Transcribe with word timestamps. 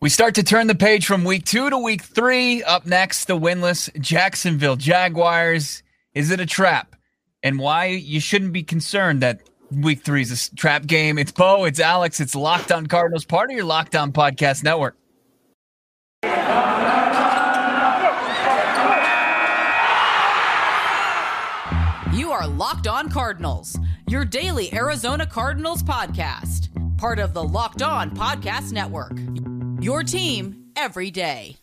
We 0.00 0.10
start 0.10 0.36
to 0.36 0.44
turn 0.44 0.68
the 0.68 0.76
page 0.76 1.06
from 1.06 1.24
week 1.24 1.44
two 1.44 1.68
to 1.70 1.76
week 1.76 2.02
three. 2.02 2.62
Up 2.62 2.86
next, 2.86 3.24
the 3.24 3.36
winless 3.36 3.90
Jacksonville 4.00 4.76
Jaguars. 4.76 5.82
Is 6.14 6.30
it 6.30 6.38
a 6.38 6.46
trap? 6.46 6.94
And 7.42 7.58
why 7.58 7.86
you 7.86 8.20
shouldn't 8.20 8.52
be 8.52 8.62
concerned 8.62 9.22
that 9.22 9.40
week 9.72 10.04
three 10.04 10.22
is 10.22 10.50
a 10.52 10.54
trap 10.54 10.86
game. 10.86 11.18
It's 11.18 11.32
Bo, 11.32 11.64
it's 11.64 11.80
Alex, 11.80 12.20
it's 12.20 12.36
Locked 12.36 12.70
On 12.70 12.86
Cardinals, 12.86 13.24
part 13.24 13.50
of 13.50 13.56
your 13.56 13.64
Locked 13.64 13.96
On 13.96 14.12
Podcast 14.12 14.62
Network. 14.62 14.96
You 22.16 22.30
are 22.30 22.46
Locked 22.46 22.86
On 22.86 23.10
Cardinals, 23.10 23.76
your 24.06 24.24
daily 24.24 24.72
Arizona 24.72 25.26
Cardinals 25.26 25.82
podcast, 25.82 26.68
part 26.98 27.18
of 27.18 27.34
the 27.34 27.42
Locked 27.42 27.82
On 27.82 28.10
Podcast 28.12 28.70
Network. 28.70 29.57
Your 29.80 30.02
team 30.02 30.72
every 30.74 31.12
day. 31.12 31.56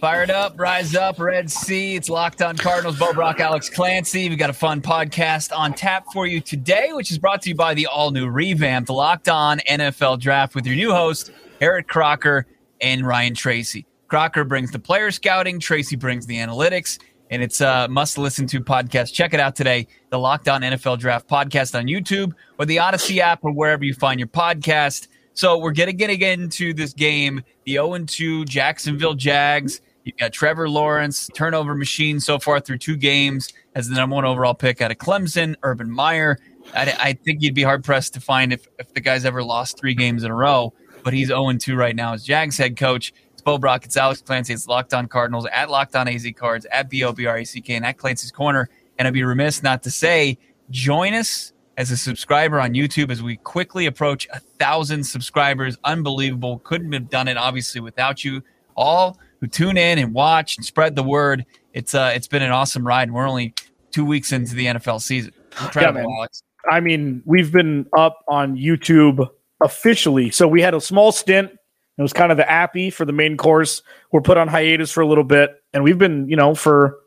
Fired 0.00 0.30
up, 0.30 0.58
rise 0.58 0.94
up, 0.94 1.18
Red 1.18 1.50
Sea. 1.50 1.94
It's 1.94 2.08
locked 2.08 2.40
on 2.40 2.56
Cardinals. 2.56 2.98
Bo 2.98 3.12
Brack, 3.12 3.40
Alex 3.40 3.68
Clancy. 3.68 4.28
We've 4.30 4.38
got 4.38 4.50
a 4.50 4.54
fun 4.54 4.80
podcast 4.80 5.54
on 5.56 5.72
tap 5.74 6.06
for 6.12 6.26
you 6.26 6.40
today, 6.40 6.90
which 6.92 7.10
is 7.10 7.18
brought 7.18 7.42
to 7.42 7.50
you 7.50 7.54
by 7.54 7.74
the 7.74 7.86
all 7.86 8.10
new 8.10 8.28
revamped 8.28 8.88
Locked 8.88 9.28
On 9.28 9.60
NFL 9.60 10.20
Draft 10.20 10.54
with 10.54 10.66
your 10.66 10.76
new 10.76 10.90
host, 10.90 11.30
Eric 11.60 11.86
Crocker 11.86 12.46
and 12.80 13.06
Ryan 13.06 13.34
Tracy. 13.34 13.86
Crocker 14.08 14.44
brings 14.44 14.70
the 14.70 14.78
player 14.78 15.10
scouting, 15.10 15.58
Tracy 15.58 15.96
brings 15.96 16.26
the 16.26 16.36
analytics, 16.36 16.98
and 17.30 17.42
it's 17.42 17.60
a 17.60 17.88
must 17.88 18.18
listen 18.18 18.46
to 18.48 18.60
podcast. 18.60 19.12
Check 19.12 19.34
it 19.34 19.40
out 19.40 19.56
today, 19.56 19.86
the 20.10 20.18
Locked 20.18 20.48
On 20.48 20.62
NFL 20.62 20.98
Draft 20.98 21.28
podcast 21.28 21.78
on 21.78 21.86
YouTube 21.86 22.32
or 22.58 22.66
the 22.66 22.76
Audacy 22.76 23.18
app 23.18 23.44
or 23.44 23.52
wherever 23.52 23.84
you 23.84 23.94
find 23.94 24.20
your 24.20 24.28
podcast. 24.28 25.08
So 25.32 25.58
we're 25.58 25.72
going 25.72 25.96
getting, 25.96 26.18
getting 26.18 26.42
into 26.42 26.72
this 26.72 26.92
game, 26.92 27.42
the 27.64 27.72
0 27.72 27.98
2 28.06 28.44
Jacksonville 28.44 29.14
Jags. 29.14 29.80
You've 30.04 30.16
got 30.18 30.32
Trevor 30.32 30.68
Lawrence, 30.68 31.30
turnover 31.34 31.74
machine 31.74 32.20
so 32.20 32.38
far 32.38 32.60
through 32.60 32.78
two 32.78 32.96
games 32.96 33.52
as 33.74 33.88
the 33.88 33.96
number 33.96 34.14
one 34.14 34.24
overall 34.24 34.54
pick 34.54 34.80
out 34.82 34.90
of 34.90 34.98
Clemson, 34.98 35.56
Urban 35.62 35.90
Meyer. 35.90 36.38
I, 36.74 36.96
I 37.00 37.12
think 37.14 37.42
you'd 37.42 37.54
be 37.54 37.62
hard 37.62 37.82
pressed 37.84 38.14
to 38.14 38.20
find 38.20 38.52
if, 38.52 38.68
if 38.78 38.92
the 38.92 39.00
guy's 39.00 39.24
ever 39.24 39.42
lost 39.42 39.78
three 39.78 39.94
games 39.94 40.22
in 40.22 40.30
a 40.30 40.34
row, 40.34 40.72
but 41.02 41.14
he's 41.14 41.28
0 41.28 41.52
2 41.52 41.74
right 41.74 41.96
now 41.96 42.12
as 42.12 42.22
Jags 42.22 42.58
head 42.58 42.76
coach. 42.76 43.12
Bo 43.44 43.58
Brack, 43.58 43.84
it's 43.84 43.96
Alex 43.96 44.22
Clancy, 44.22 44.52
it's 44.54 44.66
Locked 44.66 44.94
On 44.94 45.06
Cardinals, 45.06 45.46
at 45.52 45.70
Locked 45.70 45.94
On 45.96 46.08
AZ 46.08 46.26
Cards, 46.36 46.66
at 46.72 46.88
B 46.88 47.04
O 47.04 47.12
B 47.12 47.26
R 47.26 47.38
A 47.38 47.44
C 47.44 47.60
K, 47.60 47.74
and 47.74 47.84
at 47.84 47.98
Clancy's 47.98 48.32
Corner. 48.32 48.68
And 48.98 49.06
I'd 49.06 49.14
be 49.14 49.24
remiss 49.24 49.62
not 49.62 49.82
to 49.84 49.90
say, 49.90 50.38
join 50.70 51.14
us 51.14 51.52
as 51.76 51.90
a 51.90 51.96
subscriber 51.96 52.60
on 52.60 52.72
YouTube 52.74 53.10
as 53.10 53.22
we 53.22 53.36
quickly 53.36 53.86
approach 53.86 54.28
a 54.32 54.38
thousand 54.38 55.04
subscribers. 55.04 55.76
Unbelievable. 55.84 56.60
Couldn't 56.60 56.92
have 56.92 57.10
done 57.10 57.28
it, 57.28 57.36
obviously, 57.36 57.80
without 57.80 58.24
you 58.24 58.42
all 58.76 59.18
who 59.40 59.46
tune 59.46 59.76
in 59.76 59.98
and 59.98 60.14
watch 60.14 60.56
and 60.56 60.64
spread 60.64 60.96
the 60.96 61.02
word. 61.02 61.44
It's 61.72 61.94
uh, 61.94 62.12
it's 62.14 62.28
been 62.28 62.42
an 62.42 62.50
awesome 62.52 62.86
ride. 62.86 63.10
We're 63.10 63.28
only 63.28 63.54
two 63.90 64.04
weeks 64.04 64.32
into 64.32 64.54
the 64.54 64.66
NFL 64.66 65.00
season. 65.02 65.32
Incredible, 65.60 66.00
Yeah. 66.00 66.16
Alex. 66.18 66.42
I 66.70 66.80
mean, 66.80 67.22
we've 67.26 67.52
been 67.52 67.86
up 67.96 68.20
on 68.26 68.56
YouTube 68.56 69.28
officially. 69.62 70.30
So 70.30 70.48
we 70.48 70.62
had 70.62 70.74
a 70.74 70.80
small 70.80 71.12
stint. 71.12 71.50
It 71.96 72.02
was 72.02 72.12
kind 72.12 72.32
of 72.32 72.36
the 72.36 72.50
appy 72.50 72.90
for 72.90 73.04
the 73.04 73.12
main 73.12 73.36
course. 73.36 73.82
We're 74.10 74.20
put 74.20 74.36
on 74.36 74.48
hiatus 74.48 74.90
for 74.90 75.00
a 75.00 75.06
little 75.06 75.24
bit, 75.24 75.62
and 75.72 75.84
we've 75.84 75.98
been, 75.98 76.28
you 76.28 76.36
know, 76.36 76.54
for 76.54 76.98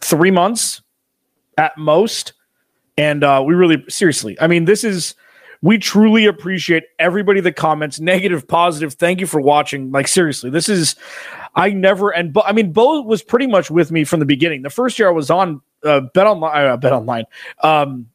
three 0.00 0.30
months 0.30 0.80
at 1.58 1.76
most. 1.76 2.32
And 2.96 3.24
uh, 3.24 3.42
we 3.46 3.54
really, 3.54 3.84
seriously, 3.88 4.36
I 4.40 4.46
mean, 4.46 4.64
this 4.64 4.84
is, 4.84 5.14
we 5.62 5.78
truly 5.78 6.26
appreciate 6.26 6.84
everybody 6.98 7.40
that 7.40 7.56
comments, 7.56 8.00
negative, 8.00 8.46
positive. 8.46 8.94
Thank 8.94 9.20
you 9.20 9.26
for 9.26 9.40
watching. 9.40 9.90
Like, 9.90 10.08
seriously, 10.08 10.50
this 10.50 10.68
is, 10.68 10.96
I 11.54 11.70
never, 11.70 12.10
and 12.10 12.32
Bo, 12.32 12.42
I 12.42 12.52
mean, 12.52 12.72
Bo 12.72 13.02
was 13.02 13.22
pretty 13.22 13.46
much 13.46 13.70
with 13.70 13.90
me 13.90 14.04
from 14.04 14.20
the 14.20 14.26
beginning. 14.26 14.62
The 14.62 14.70
first 14.70 14.98
year 14.98 15.08
I 15.08 15.12
was 15.12 15.30
on 15.30 15.60
uh, 15.84 16.00
Bet 16.14 16.26
Online, 16.26 16.66
uh, 16.66 16.76
Bet 16.76 16.92
Online, 16.92 17.24
um, 17.62 18.08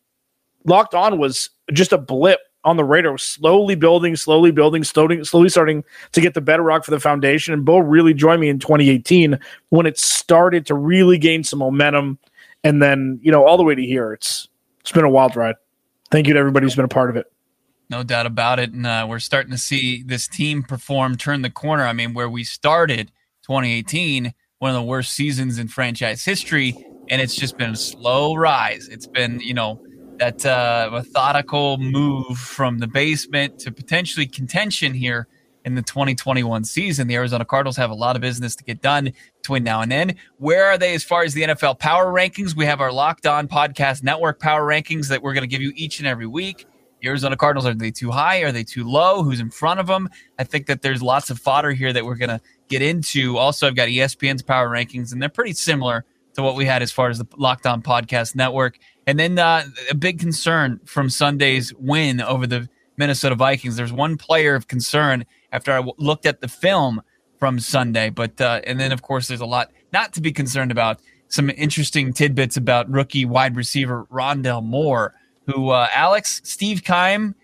Locked 0.65 0.93
On 0.93 1.17
was 1.17 1.49
just 1.71 1.93
a 1.93 1.97
blip 1.97 2.39
on 2.67 2.75
the 2.75 2.83
radar, 2.83 3.17
slowly 3.17 3.75
building, 3.75 4.17
slowly 4.17 4.51
building, 4.51 4.83
slowly, 4.83 5.23
slowly 5.23 5.47
starting 5.47 5.85
to 6.11 6.19
get 6.19 6.33
the 6.33 6.41
bedrock 6.41 6.83
for 6.83 6.91
the 6.91 6.99
foundation. 6.99 7.53
And 7.53 7.63
Bo 7.63 7.79
really 7.79 8.13
joined 8.13 8.41
me 8.41 8.49
in 8.49 8.59
2018 8.59 9.39
when 9.69 9.85
it 9.85 9.97
started 9.97 10.65
to 10.65 10.75
really 10.75 11.17
gain 11.17 11.45
some 11.45 11.59
momentum. 11.59 12.19
And 12.65 12.83
then, 12.83 13.21
you 13.23 13.31
know, 13.31 13.45
all 13.45 13.55
the 13.55 13.63
way 13.63 13.73
to 13.73 13.81
here, 13.81 14.11
it's 14.11 14.49
it's 14.81 14.91
been 14.91 15.05
a 15.05 15.09
wild 15.09 15.37
ride. 15.37 15.55
Thank 16.11 16.27
you 16.27 16.33
to 16.33 16.39
everybody 16.39 16.65
who's 16.65 16.75
been 16.75 16.83
a 16.83 16.89
part 16.89 17.09
of 17.09 17.15
it. 17.15 17.31
No 17.89 18.03
doubt 18.03 18.25
about 18.25 18.59
it. 18.59 18.73
And 18.73 18.85
uh, 18.85 19.05
we're 19.09 19.19
starting 19.19 19.51
to 19.51 19.57
see 19.57 20.03
this 20.03 20.27
team 20.27 20.61
perform, 20.61 21.15
turn 21.15 21.43
the 21.43 21.49
corner. 21.49 21.85
I 21.85 21.93
mean, 21.93 22.13
where 22.13 22.29
we 22.29 22.43
started 22.43 23.13
2018, 23.43 24.33
one 24.59 24.71
of 24.71 24.75
the 24.75 24.83
worst 24.83 25.13
seasons 25.13 25.57
in 25.57 25.69
franchise 25.69 26.25
history, 26.25 26.75
and 27.09 27.21
it's 27.21 27.35
just 27.35 27.57
been 27.57 27.71
a 27.71 27.77
slow 27.77 28.35
rise. 28.35 28.89
It's 28.89 29.07
been, 29.07 29.39
you 29.39 29.53
know, 29.53 29.81
that 30.19 30.45
uh, 30.45 30.89
methodical 30.91 31.77
move 31.77 32.37
from 32.37 32.79
the 32.79 32.87
basement 32.87 33.59
to 33.59 33.71
potentially 33.71 34.25
contention 34.25 34.93
here 34.93 35.27
in 35.65 35.75
the 35.75 35.81
2021 35.81 36.63
season. 36.63 37.07
The 37.07 37.15
Arizona 37.15 37.43
Cardinals 37.43 37.75
have 37.77 37.91
a 37.91 37.95
lot 37.95 38.15
of 38.15 38.21
business 38.21 38.55
to 38.55 38.63
get 38.63 38.81
done 38.81 39.11
between 39.41 39.63
now 39.63 39.81
and 39.81 39.91
then. 39.91 40.15
Where 40.37 40.65
are 40.65 40.77
they 40.77 40.95
as 40.95 41.03
far 41.03 41.23
as 41.23 41.33
the 41.33 41.43
NFL 41.43 41.79
power 41.79 42.11
rankings? 42.11 42.55
We 42.55 42.65
have 42.65 42.79
our 42.79 42.91
Locked 42.91 43.27
On 43.27 43.47
Podcast 43.47 44.01
Network 44.01 44.39
power 44.39 44.65
rankings 44.65 45.09
that 45.09 45.21
we're 45.21 45.33
going 45.33 45.43
to 45.43 45.47
give 45.47 45.61
you 45.61 45.73
each 45.75 45.99
and 45.99 46.07
every 46.07 46.27
week. 46.27 46.65
The 47.01 47.09
Arizona 47.09 47.35
Cardinals, 47.35 47.67
are 47.67 47.75
they 47.75 47.91
too 47.91 48.11
high? 48.11 48.41
Are 48.41 48.51
they 48.51 48.63
too 48.63 48.83
low? 48.83 49.23
Who's 49.23 49.39
in 49.39 49.51
front 49.51 49.79
of 49.79 49.87
them? 49.87 50.09
I 50.39 50.45
think 50.45 50.65
that 50.67 50.81
there's 50.81 51.03
lots 51.03 51.29
of 51.29 51.37
fodder 51.37 51.71
here 51.71 51.93
that 51.93 52.05
we're 52.05 52.15
going 52.15 52.29
to 52.29 52.41
get 52.69 52.81
into. 52.81 53.37
Also, 53.37 53.67
I've 53.67 53.75
got 53.75 53.89
ESPN's 53.89 54.41
power 54.41 54.69
rankings, 54.69 55.11
and 55.11 55.21
they're 55.21 55.29
pretty 55.29 55.53
similar 55.53 56.05
to 56.37 56.43
what 56.43 56.55
we 56.55 56.65
had 56.65 56.81
as 56.81 56.91
far 56.91 57.09
as 57.09 57.17
the 57.17 57.25
Locked 57.35 57.65
On 57.65 57.81
Podcast 57.81 58.35
Network. 58.35 58.77
And 59.07 59.19
then 59.19 59.37
uh, 59.39 59.65
a 59.89 59.95
big 59.95 60.19
concern 60.19 60.79
from 60.85 61.09
Sunday's 61.09 61.73
win 61.73 62.21
over 62.21 62.45
the 62.45 62.69
Minnesota 62.95 63.35
Vikings. 63.35 63.75
There's 63.75 63.91
one 63.91 64.17
player 64.17 64.55
of 64.55 64.67
concern 64.67 65.25
after 65.51 65.71
I 65.71 65.77
w- 65.77 65.95
looked 65.97 66.25
at 66.25 66.41
the 66.41 66.47
film 66.47 67.01
from 67.39 67.59
Sunday, 67.59 68.09
but 68.09 68.39
uh, 68.39 68.61
and 68.65 68.79
then 68.79 68.91
of 68.91 69.01
course 69.01 69.27
there's 69.27 69.41
a 69.41 69.45
lot 69.45 69.71
not 69.91 70.13
to 70.13 70.21
be 70.21 70.31
concerned 70.31 70.71
about. 70.71 70.99
Some 71.29 71.49
interesting 71.49 72.13
tidbits 72.13 72.55
about 72.55 72.89
rookie 72.89 73.25
wide 73.25 73.57
receiver 73.57 74.05
Rondale 74.11 74.63
Moore, 74.63 75.13
who 75.45 75.71
uh, 75.71 75.87
Alex 75.93 76.41
Steve 76.45 76.83
Keim. 76.83 77.35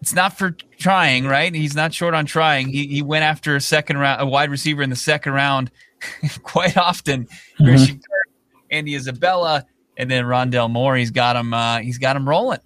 It's 0.00 0.14
not 0.14 0.38
for 0.38 0.52
trying, 0.78 1.26
right? 1.26 1.54
He's 1.54 1.76
not 1.76 1.92
short 1.92 2.14
on 2.14 2.24
trying. 2.24 2.68
He, 2.68 2.86
he 2.86 3.02
went 3.02 3.22
after 3.22 3.54
a 3.54 3.60
second 3.60 3.98
round, 3.98 4.22
a 4.22 4.26
wide 4.26 4.48
receiver 4.48 4.80
in 4.80 4.88
the 4.88 4.96
second 4.96 5.34
round, 5.34 5.70
quite 6.42 6.76
often. 6.76 7.28
Christian 7.56 7.96
Kirk, 7.96 8.34
Andy 8.70 8.94
Isabella, 8.94 9.66
and 9.96 10.10
then 10.10 10.24
Rondale 10.24 10.70
Moore. 10.70 10.96
He's 10.96 11.10
got 11.10 11.36
him. 11.36 11.54
Uh, 11.54 11.78
he's 11.78 11.98
got 11.98 12.16
him 12.16 12.28
rolling. 12.28 12.60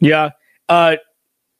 Yeah. 0.00 0.30
Uh, 0.68 0.96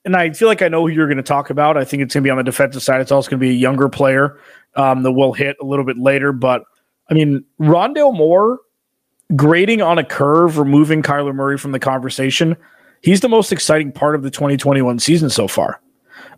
and 0.05 0.17
I 0.17 0.31
feel 0.31 0.49
like 0.49 0.63
I 0.63 0.69
know 0.69 0.87
who 0.87 0.93
you're 0.93 1.07
going 1.07 1.19
to 1.19 1.23
talk 1.23 1.51
about. 1.51 1.77
I 1.77 1.85
think 1.85 2.03
it's 2.03 2.15
going 2.15 2.23
to 2.23 2.27
be 2.27 2.31
on 2.31 2.39
the 2.39 2.43
defensive 2.43 2.83
side. 2.83 3.01
It's 3.01 3.13
also 3.13 3.31
going 3.31 3.41
to 3.41 3.45
be 3.47 3.51
a 3.51 3.55
younger 3.55 3.89
player 3.89 4.39
um, 4.77 5.03
that 5.03 5.13
we'll 5.13 5.33
hit 5.33 5.57
a 5.61 5.65
little 5.65 5.85
bit 5.85 5.99
later. 5.99 6.33
But 6.33 6.65
I 7.11 7.15
mean, 7.15 7.45
Rondale 7.61 8.17
Moore 8.17 8.61
grading 9.37 9.83
on 9.83 9.99
a 9.99 10.05
curve, 10.05 10.59
removing 10.59 11.03
Kyler 11.03 11.35
Murray 11.35 11.59
from 11.59 11.73
the 11.73 11.79
conversation. 11.79 12.57
He's 13.03 13.21
the 13.21 13.29
most 13.29 13.53
exciting 13.53 13.93
part 13.93 14.15
of 14.15 14.23
the 14.23 14.31
2021 14.31 14.99
season 14.99 15.31
so 15.31 15.49
far. 15.49 15.81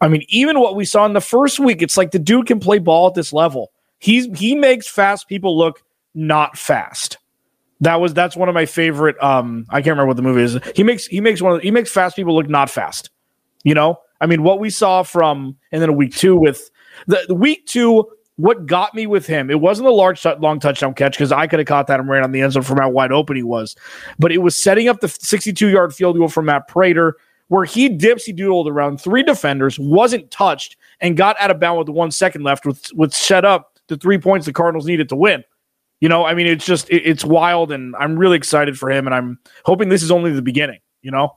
I 0.00 0.08
mean, 0.08 0.24
even 0.28 0.60
what 0.60 0.76
we 0.76 0.84
saw 0.84 1.06
in 1.06 1.12
the 1.12 1.20
first 1.20 1.60
week, 1.60 1.82
it's 1.82 1.96
like 1.96 2.10
the 2.10 2.18
dude 2.18 2.46
can 2.46 2.60
play 2.60 2.78
ball 2.78 3.06
at 3.06 3.14
this 3.14 3.32
level. 3.32 3.72
He's 4.02 4.26
he 4.36 4.56
makes 4.56 4.88
fast 4.88 5.28
people 5.28 5.56
look 5.56 5.80
not 6.12 6.58
fast. 6.58 7.18
That 7.80 8.00
was 8.00 8.12
that's 8.12 8.36
one 8.36 8.48
of 8.48 8.54
my 8.54 8.66
favorite. 8.66 9.14
Um, 9.22 9.64
I 9.70 9.76
can't 9.76 9.92
remember 9.92 10.08
what 10.08 10.16
the 10.16 10.24
movie 10.24 10.42
is. 10.42 10.58
He 10.74 10.82
makes 10.82 11.06
he 11.06 11.20
makes 11.20 11.40
one 11.40 11.54
of 11.54 11.62
he 11.62 11.70
makes 11.70 11.88
fast 11.88 12.16
people 12.16 12.34
look 12.34 12.48
not 12.48 12.68
fast. 12.68 13.10
You 13.62 13.74
know, 13.74 14.00
I 14.20 14.26
mean, 14.26 14.42
what 14.42 14.58
we 14.58 14.70
saw 14.70 15.04
from 15.04 15.56
and 15.70 15.80
then 15.80 15.94
week 15.94 16.16
two 16.16 16.36
with 16.36 16.68
the, 17.06 17.24
the 17.28 17.34
week 17.36 17.64
two. 17.66 18.10
What 18.36 18.66
got 18.66 18.92
me 18.94 19.06
with 19.06 19.26
him? 19.26 19.50
It 19.50 19.60
wasn't 19.60 19.86
a 19.88 19.92
large, 19.92 20.20
tou- 20.22 20.34
long 20.40 20.58
touchdown 20.58 20.94
catch 20.94 21.12
because 21.12 21.30
I 21.30 21.46
could 21.46 21.60
have 21.60 21.68
caught 21.68 21.86
that 21.88 22.00
and 22.00 22.08
ran 22.08 22.24
on 22.24 22.32
the 22.32 22.40
end 22.40 22.54
zone 22.54 22.62
from 22.62 22.78
how 22.78 22.88
wide 22.88 23.12
open 23.12 23.36
he 23.36 23.42
was, 23.42 23.76
but 24.18 24.32
it 24.32 24.38
was 24.38 24.56
setting 24.56 24.88
up 24.88 25.00
the 25.00 25.08
62 25.08 25.68
yard 25.68 25.94
field 25.94 26.16
goal 26.16 26.28
from 26.28 26.46
Matt 26.46 26.66
Prater 26.66 27.18
where 27.48 27.66
he 27.66 27.90
dipsy 27.90 28.34
doodled 28.34 28.66
around 28.66 28.98
three 28.98 29.22
defenders, 29.22 29.78
wasn't 29.78 30.30
touched, 30.30 30.76
and 31.02 31.18
got 31.18 31.38
out 31.38 31.50
of 31.50 31.60
bounds 31.60 31.86
with 31.86 31.94
one 31.94 32.10
second 32.10 32.42
left, 32.42 32.64
with 32.64 32.90
with 32.94 33.12
set 33.12 33.44
up 33.44 33.71
the 33.92 33.98
three 33.98 34.18
points 34.18 34.46
the 34.46 34.52
Cardinals 34.52 34.86
needed 34.86 35.08
to 35.10 35.16
win. 35.16 35.44
You 36.00 36.08
know, 36.08 36.24
I 36.24 36.34
mean, 36.34 36.46
it's 36.46 36.66
just 36.66 36.90
it, 36.90 37.02
it's 37.06 37.24
wild, 37.24 37.70
and 37.70 37.94
I'm 37.96 38.18
really 38.18 38.36
excited 38.36 38.78
for 38.78 38.90
him, 38.90 39.06
and 39.06 39.14
I'm 39.14 39.38
hoping 39.64 39.88
this 39.88 40.02
is 40.02 40.10
only 40.10 40.32
the 40.32 40.42
beginning. 40.42 40.80
You 41.02 41.12
know, 41.12 41.36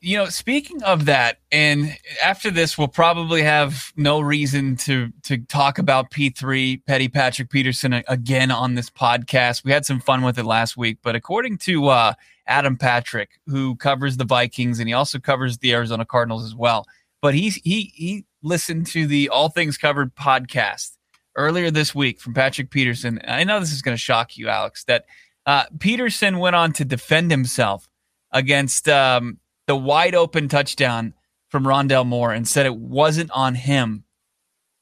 you 0.00 0.16
know, 0.16 0.26
speaking 0.26 0.82
of 0.82 1.04
that, 1.04 1.38
and 1.52 1.96
after 2.24 2.50
this, 2.50 2.76
we'll 2.76 2.88
probably 2.88 3.42
have 3.42 3.92
no 3.94 4.20
reason 4.20 4.74
to 4.78 5.12
to 5.22 5.38
talk 5.38 5.78
about 5.78 6.10
P 6.10 6.30
three 6.30 6.78
Petty 6.78 7.08
Patrick 7.08 7.50
Peterson 7.50 8.02
again 8.08 8.50
on 8.50 8.74
this 8.74 8.90
podcast. 8.90 9.64
We 9.64 9.70
had 9.70 9.86
some 9.86 10.00
fun 10.00 10.22
with 10.22 10.38
it 10.38 10.44
last 10.44 10.76
week, 10.76 10.98
but 11.02 11.14
according 11.14 11.58
to 11.58 11.86
uh, 11.86 12.14
Adam 12.48 12.76
Patrick, 12.76 13.38
who 13.46 13.76
covers 13.76 14.16
the 14.16 14.24
Vikings 14.24 14.80
and 14.80 14.88
he 14.88 14.94
also 14.94 15.20
covers 15.20 15.58
the 15.58 15.72
Arizona 15.72 16.04
Cardinals 16.04 16.44
as 16.44 16.56
well, 16.56 16.86
but 17.20 17.34
he 17.34 17.50
he 17.50 17.92
he 17.94 18.24
listened 18.42 18.88
to 18.88 19.06
the 19.06 19.28
All 19.28 19.48
Things 19.50 19.78
Covered 19.78 20.16
podcast 20.16 20.96
earlier 21.36 21.70
this 21.70 21.94
week 21.94 22.20
from 22.20 22.34
Patrick 22.34 22.70
Peterson. 22.70 23.20
I 23.26 23.44
know 23.44 23.60
this 23.60 23.72
is 23.72 23.82
going 23.82 23.94
to 23.94 24.00
shock 24.00 24.36
you, 24.36 24.48
Alex, 24.48 24.84
that 24.84 25.06
uh, 25.46 25.64
Peterson 25.78 26.38
went 26.38 26.56
on 26.56 26.72
to 26.74 26.84
defend 26.84 27.30
himself 27.30 27.88
against. 28.32 28.88
Um, 28.88 29.38
the 29.66 29.76
wide 29.76 30.14
open 30.14 30.48
touchdown 30.48 31.14
from 31.48 31.64
Rondale 31.64 32.06
Moore 32.06 32.32
and 32.32 32.46
said 32.46 32.66
it 32.66 32.76
wasn't 32.76 33.30
on 33.30 33.54
him. 33.54 34.04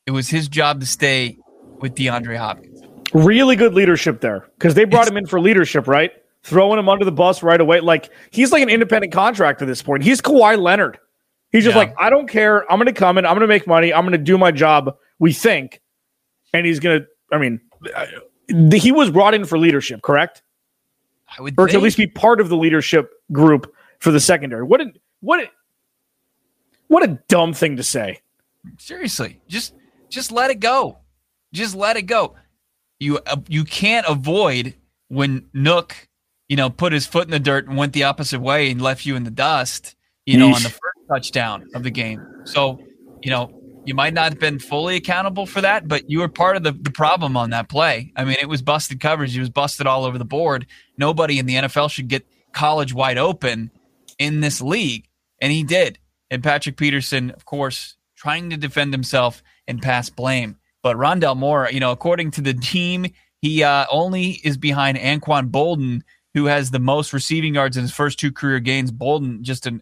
It 0.06 0.12
was 0.12 0.28
his 0.28 0.48
job 0.48 0.80
to 0.80 0.86
stay 0.86 1.38
with 1.80 1.94
DeAndre 1.94 2.36
Hopkins. 2.36 2.82
Really 3.12 3.56
good 3.56 3.74
leadership 3.74 4.20
there 4.20 4.46
because 4.58 4.74
they 4.74 4.84
brought 4.84 5.02
it's, 5.02 5.10
him 5.10 5.16
in 5.16 5.26
for 5.26 5.40
leadership, 5.40 5.86
right? 5.86 6.12
Throwing 6.42 6.78
him 6.78 6.88
under 6.88 7.04
the 7.04 7.12
bus 7.12 7.42
right 7.42 7.60
away. 7.60 7.80
Like 7.80 8.10
he's 8.30 8.52
like 8.52 8.62
an 8.62 8.68
independent 8.68 9.12
contractor 9.12 9.64
at 9.64 9.68
this 9.68 9.82
point. 9.82 10.02
He's 10.02 10.20
Kawhi 10.20 10.58
Leonard. 10.58 10.98
He's 11.52 11.64
just 11.64 11.74
yeah. 11.74 11.80
like, 11.80 11.94
I 11.98 12.10
don't 12.10 12.28
care. 12.28 12.70
I'm 12.70 12.78
going 12.78 12.86
to 12.86 12.98
come 12.98 13.18
in. 13.18 13.26
I'm 13.26 13.34
going 13.34 13.40
to 13.40 13.48
make 13.48 13.66
money. 13.66 13.92
I'm 13.92 14.02
going 14.02 14.12
to 14.12 14.18
do 14.18 14.38
my 14.38 14.52
job. 14.52 14.96
We 15.18 15.32
think, 15.32 15.80
and 16.52 16.66
he's 16.66 16.80
going 16.80 17.00
to. 17.00 17.06
I 17.32 17.38
mean, 17.38 17.60
he 18.72 18.92
was 18.92 19.10
brought 19.10 19.34
in 19.34 19.44
for 19.44 19.58
leadership, 19.58 20.02
correct? 20.02 20.42
I 21.38 21.42
would, 21.42 21.54
or 21.58 21.68
to 21.68 21.76
at 21.76 21.82
least 21.82 21.96
be 21.96 22.06
part 22.06 22.40
of 22.40 22.48
the 22.48 22.56
leadership 22.56 23.12
group 23.32 23.72
for 24.00 24.10
the 24.10 24.20
secondary. 24.20 24.64
What 24.64 24.80
a 24.80 24.92
what 25.20 25.40
a, 25.40 25.50
what 26.88 27.04
a 27.04 27.18
dumb 27.28 27.52
thing 27.52 27.76
to 27.76 27.82
say. 27.82 28.20
Seriously, 28.78 29.40
just 29.46 29.74
just 30.08 30.32
let 30.32 30.50
it 30.50 30.60
go. 30.60 30.98
Just 31.52 31.74
let 31.74 31.96
it 31.96 32.02
go. 32.02 32.34
You 32.98 33.18
uh, 33.18 33.36
you 33.48 33.64
can't 33.64 34.06
avoid 34.08 34.74
when 35.08 35.46
Nook, 35.52 36.08
you 36.48 36.56
know, 36.56 36.70
put 36.70 36.92
his 36.92 37.06
foot 37.06 37.24
in 37.24 37.30
the 37.30 37.40
dirt 37.40 37.66
and 37.68 37.76
went 37.76 37.92
the 37.92 38.04
opposite 38.04 38.40
way 38.40 38.70
and 38.70 38.80
left 38.80 39.06
you 39.06 39.16
in 39.16 39.24
the 39.24 39.30
dust, 39.30 39.94
you 40.26 40.38
know, 40.38 40.46
on 40.46 40.62
the 40.62 40.68
first 40.68 40.98
touchdown 41.08 41.68
of 41.74 41.82
the 41.82 41.90
game. 41.90 42.24
So, 42.44 42.80
you 43.22 43.30
know, 43.30 43.59
you 43.84 43.94
might 43.94 44.14
not 44.14 44.30
have 44.30 44.38
been 44.38 44.58
fully 44.58 44.96
accountable 44.96 45.46
for 45.46 45.60
that, 45.60 45.88
but 45.88 46.10
you 46.10 46.20
were 46.20 46.28
part 46.28 46.56
of 46.56 46.62
the, 46.62 46.72
the 46.72 46.90
problem 46.90 47.36
on 47.36 47.50
that 47.50 47.68
play. 47.68 48.12
I 48.16 48.24
mean, 48.24 48.36
it 48.40 48.48
was 48.48 48.62
busted 48.62 49.00
coverage. 49.00 49.36
It 49.36 49.40
was 49.40 49.50
busted 49.50 49.86
all 49.86 50.04
over 50.04 50.18
the 50.18 50.24
board. 50.24 50.66
Nobody 50.98 51.38
in 51.38 51.46
the 51.46 51.54
NFL 51.54 51.90
should 51.90 52.08
get 52.08 52.26
college 52.52 52.92
wide 52.92 53.18
open 53.18 53.70
in 54.18 54.40
this 54.40 54.60
league, 54.60 55.08
and 55.40 55.52
he 55.52 55.62
did. 55.62 55.98
And 56.30 56.42
Patrick 56.42 56.76
Peterson, 56.76 57.30
of 57.30 57.44
course, 57.44 57.96
trying 58.16 58.50
to 58.50 58.56
defend 58.56 58.92
himself 58.92 59.42
and 59.66 59.80
pass 59.80 60.10
blame. 60.10 60.56
But 60.82 60.96
Rondale 60.96 61.36
Moore, 61.36 61.68
you 61.70 61.80
know, 61.80 61.90
according 61.90 62.32
to 62.32 62.40
the 62.40 62.54
team, 62.54 63.06
he 63.40 63.62
uh, 63.62 63.86
only 63.90 64.40
is 64.44 64.56
behind 64.56 64.98
Anquan 64.98 65.50
Boldin, 65.50 66.02
who 66.34 66.46
has 66.46 66.70
the 66.70 66.78
most 66.78 67.12
receiving 67.12 67.54
yards 67.54 67.76
in 67.76 67.82
his 67.82 67.92
first 67.92 68.18
two 68.18 68.30
career 68.30 68.60
games. 68.60 68.92
Boldin, 68.92 69.40
just 69.40 69.66
a 69.66 69.80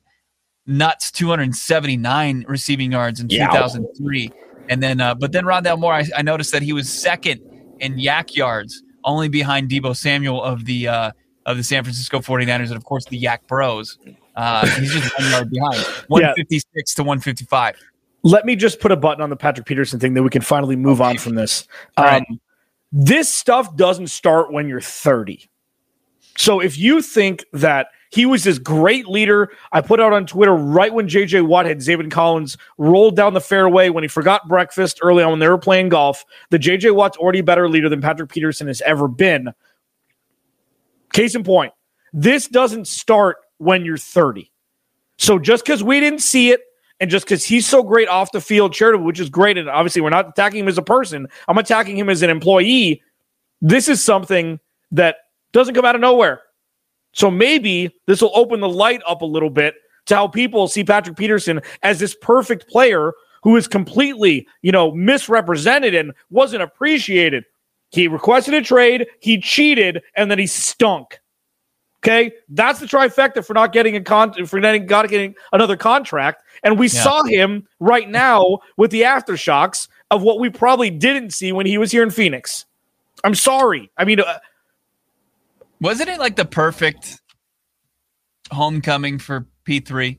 nuts 0.68 1.10
279 1.10 2.44
receiving 2.46 2.92
yards 2.92 3.18
in 3.18 3.26
2003. 3.26 4.30
And 4.68 4.82
then, 4.82 5.00
uh, 5.00 5.14
but 5.14 5.32
then 5.32 5.44
Rondale 5.44 5.80
Moore, 5.80 5.94
I, 5.94 6.04
I, 6.14 6.22
noticed 6.22 6.52
that 6.52 6.62
he 6.62 6.74
was 6.74 6.88
second 6.88 7.40
in 7.80 7.96
YAC 7.96 8.36
yards, 8.36 8.82
only 9.02 9.28
behind 9.28 9.70
Deebo 9.70 9.96
Samuel 9.96 10.42
of 10.42 10.66
the 10.66 10.88
uh, 10.88 11.10
of 11.46 11.56
the 11.56 11.64
San 11.64 11.82
Francisco 11.82 12.18
49ers 12.18 12.66
and 12.66 12.76
of 12.76 12.84
course 12.84 13.06
the 13.06 13.20
YAC 13.20 13.38
Bros. 13.46 13.98
Uh, 14.36 14.66
he's 14.78 14.92
just 14.92 15.18
one 15.18 15.30
yard 15.30 15.50
behind, 15.50 15.78
156 16.08 16.72
yeah. 16.74 16.82
to 16.96 17.02
155. 17.02 17.76
Let 18.22 18.44
me 18.44 18.54
just 18.54 18.78
put 18.78 18.92
a 18.92 18.96
button 18.96 19.22
on 19.22 19.30
the 19.30 19.36
Patrick 19.36 19.66
Peterson 19.66 19.98
thing 19.98 20.14
that 20.14 20.22
we 20.22 20.28
can 20.28 20.42
finally 20.42 20.76
move 20.76 21.00
okay. 21.00 21.10
on 21.10 21.18
from 21.18 21.34
this. 21.34 21.66
Um, 21.96 22.04
right. 22.04 22.26
This 22.92 23.32
stuff 23.32 23.74
doesn't 23.74 24.08
start 24.08 24.52
when 24.52 24.68
you're 24.68 24.80
30. 24.80 25.48
So 26.36 26.60
if 26.60 26.78
you 26.78 27.00
think 27.00 27.44
that 27.52 27.88
he 28.10 28.26
was 28.26 28.44
this 28.44 28.58
great 28.58 29.06
leader, 29.06 29.50
I 29.72 29.80
put 29.80 30.00
out 30.00 30.12
on 30.12 30.26
Twitter 30.26 30.54
right 30.54 30.92
when 30.92 31.08
JJ 31.08 31.46
Watt 31.46 31.66
had 31.66 31.78
Zaven 31.78 32.10
Collins 32.10 32.56
rolled 32.78 33.16
down 33.16 33.34
the 33.34 33.40
fairway 33.40 33.90
when 33.90 34.04
he 34.04 34.08
forgot 34.08 34.48
breakfast 34.48 35.00
early 35.02 35.22
on 35.22 35.30
when 35.30 35.40
they 35.40 35.48
were 35.48 35.58
playing 35.58 35.90
golf. 35.90 36.24
The 36.50 36.58
JJ 36.58 36.94
Watt's 36.94 37.18
already 37.18 37.40
better 37.40 37.68
leader 37.68 37.88
than 37.88 38.00
Patrick 38.00 38.30
Peterson 38.30 38.66
has 38.66 38.80
ever 38.82 39.08
been. 39.08 39.52
Case 41.12 41.34
in 41.34 41.44
point, 41.44 41.72
this 42.12 42.48
doesn't 42.48 42.86
start 42.86 43.38
when 43.58 43.84
you're 43.84 43.96
30. 43.96 44.50
So 45.18 45.38
just 45.38 45.64
because 45.64 45.82
we 45.82 46.00
didn't 46.00 46.20
see 46.20 46.50
it 46.50 46.60
and 47.00 47.10
just 47.10 47.26
because 47.26 47.44
he's 47.44 47.66
so 47.66 47.82
great 47.82 48.08
off 48.08 48.32
the 48.32 48.40
field, 48.40 48.72
charitable, 48.72 49.04
which 49.04 49.20
is 49.20 49.28
great, 49.28 49.58
and 49.58 49.68
obviously 49.68 50.00
we're 50.00 50.10
not 50.10 50.28
attacking 50.28 50.60
him 50.60 50.68
as 50.68 50.78
a 50.78 50.82
person, 50.82 51.26
I'm 51.46 51.58
attacking 51.58 51.96
him 51.96 52.08
as 52.08 52.22
an 52.22 52.30
employee. 52.30 53.02
This 53.60 53.88
is 53.88 54.02
something 54.02 54.60
that 54.92 55.16
doesn't 55.52 55.74
come 55.74 55.84
out 55.84 55.94
of 55.94 56.00
nowhere. 56.00 56.40
So 57.12 57.30
maybe 57.30 57.94
this 58.06 58.20
will 58.20 58.32
open 58.34 58.60
the 58.60 58.68
light 58.68 59.00
up 59.06 59.22
a 59.22 59.26
little 59.26 59.50
bit 59.50 59.74
to 60.06 60.14
how 60.14 60.28
people 60.28 60.68
see 60.68 60.84
Patrick 60.84 61.16
Peterson 61.16 61.60
as 61.82 61.98
this 61.98 62.14
perfect 62.20 62.68
player 62.68 63.12
who 63.42 63.56
is 63.56 63.68
completely, 63.68 64.46
you 64.62 64.72
know, 64.72 64.92
misrepresented 64.92 65.94
and 65.94 66.12
wasn't 66.30 66.62
appreciated. 66.62 67.44
He 67.90 68.08
requested 68.08 68.54
a 68.54 68.62
trade, 68.62 69.06
he 69.20 69.40
cheated, 69.40 70.02
and 70.14 70.30
then 70.30 70.38
he 70.38 70.46
stunk. 70.46 71.20
Okay, 72.00 72.32
that's 72.48 72.78
the 72.78 72.86
trifecta 72.86 73.44
for 73.44 73.54
not 73.54 73.72
getting 73.72 73.96
a 73.96 74.00
con 74.00 74.46
for 74.46 74.60
not 74.60 74.86
getting 74.86 75.34
another 75.52 75.76
contract. 75.76 76.44
And 76.62 76.78
we 76.78 76.86
yeah. 76.86 77.02
saw 77.02 77.24
him 77.24 77.66
right 77.80 78.08
now 78.08 78.60
with 78.76 78.92
the 78.92 79.02
aftershocks 79.02 79.88
of 80.10 80.22
what 80.22 80.38
we 80.38 80.48
probably 80.48 80.90
didn't 80.90 81.30
see 81.30 81.50
when 81.50 81.66
he 81.66 81.76
was 81.76 81.90
here 81.90 82.04
in 82.04 82.10
Phoenix. 82.10 82.66
I'm 83.24 83.34
sorry. 83.34 83.90
I 83.96 84.04
mean, 84.04 84.20
uh, 84.20 84.38
wasn't 85.80 86.08
it 86.08 86.18
like 86.18 86.36
the 86.36 86.44
perfect 86.44 87.20
homecoming 88.50 89.18
for 89.18 89.46
P3? 89.66 90.18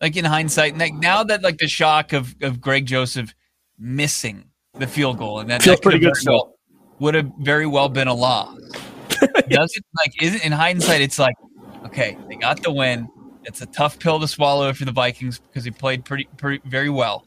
Like 0.00 0.16
in 0.16 0.24
hindsight, 0.24 0.76
like 0.76 0.94
now 0.94 1.24
that 1.24 1.42
like 1.42 1.58
the 1.58 1.68
shock 1.68 2.12
of 2.12 2.34
of 2.42 2.60
Greg 2.60 2.86
Joseph 2.86 3.34
missing 3.78 4.44
the 4.74 4.86
field 4.86 5.18
goal 5.18 5.40
and 5.40 5.48
that, 5.50 5.62
feels 5.62 5.76
that 5.76 5.82
pretty 5.82 5.98
good 5.98 6.16
still. 6.16 6.54
would 6.98 7.14
have 7.14 7.30
very 7.40 7.66
well 7.66 7.88
been 7.88 8.08
a 8.08 8.14
loss. 8.14 8.58
doesn't 9.48 9.86
like 9.98 10.22
isn't 10.22 10.44
in 10.44 10.52
hindsight 10.52 11.00
it's 11.00 11.18
like 11.18 11.34
okay 11.84 12.16
they 12.28 12.36
got 12.36 12.62
the 12.62 12.70
win 12.70 13.08
it's 13.44 13.62
a 13.62 13.66
tough 13.66 13.98
pill 13.98 14.20
to 14.20 14.28
swallow 14.28 14.72
for 14.72 14.84
the 14.84 14.92
vikings 14.92 15.38
because 15.38 15.64
he 15.64 15.70
played 15.70 16.04
pretty, 16.04 16.28
pretty 16.36 16.60
very 16.68 16.90
well 16.90 17.24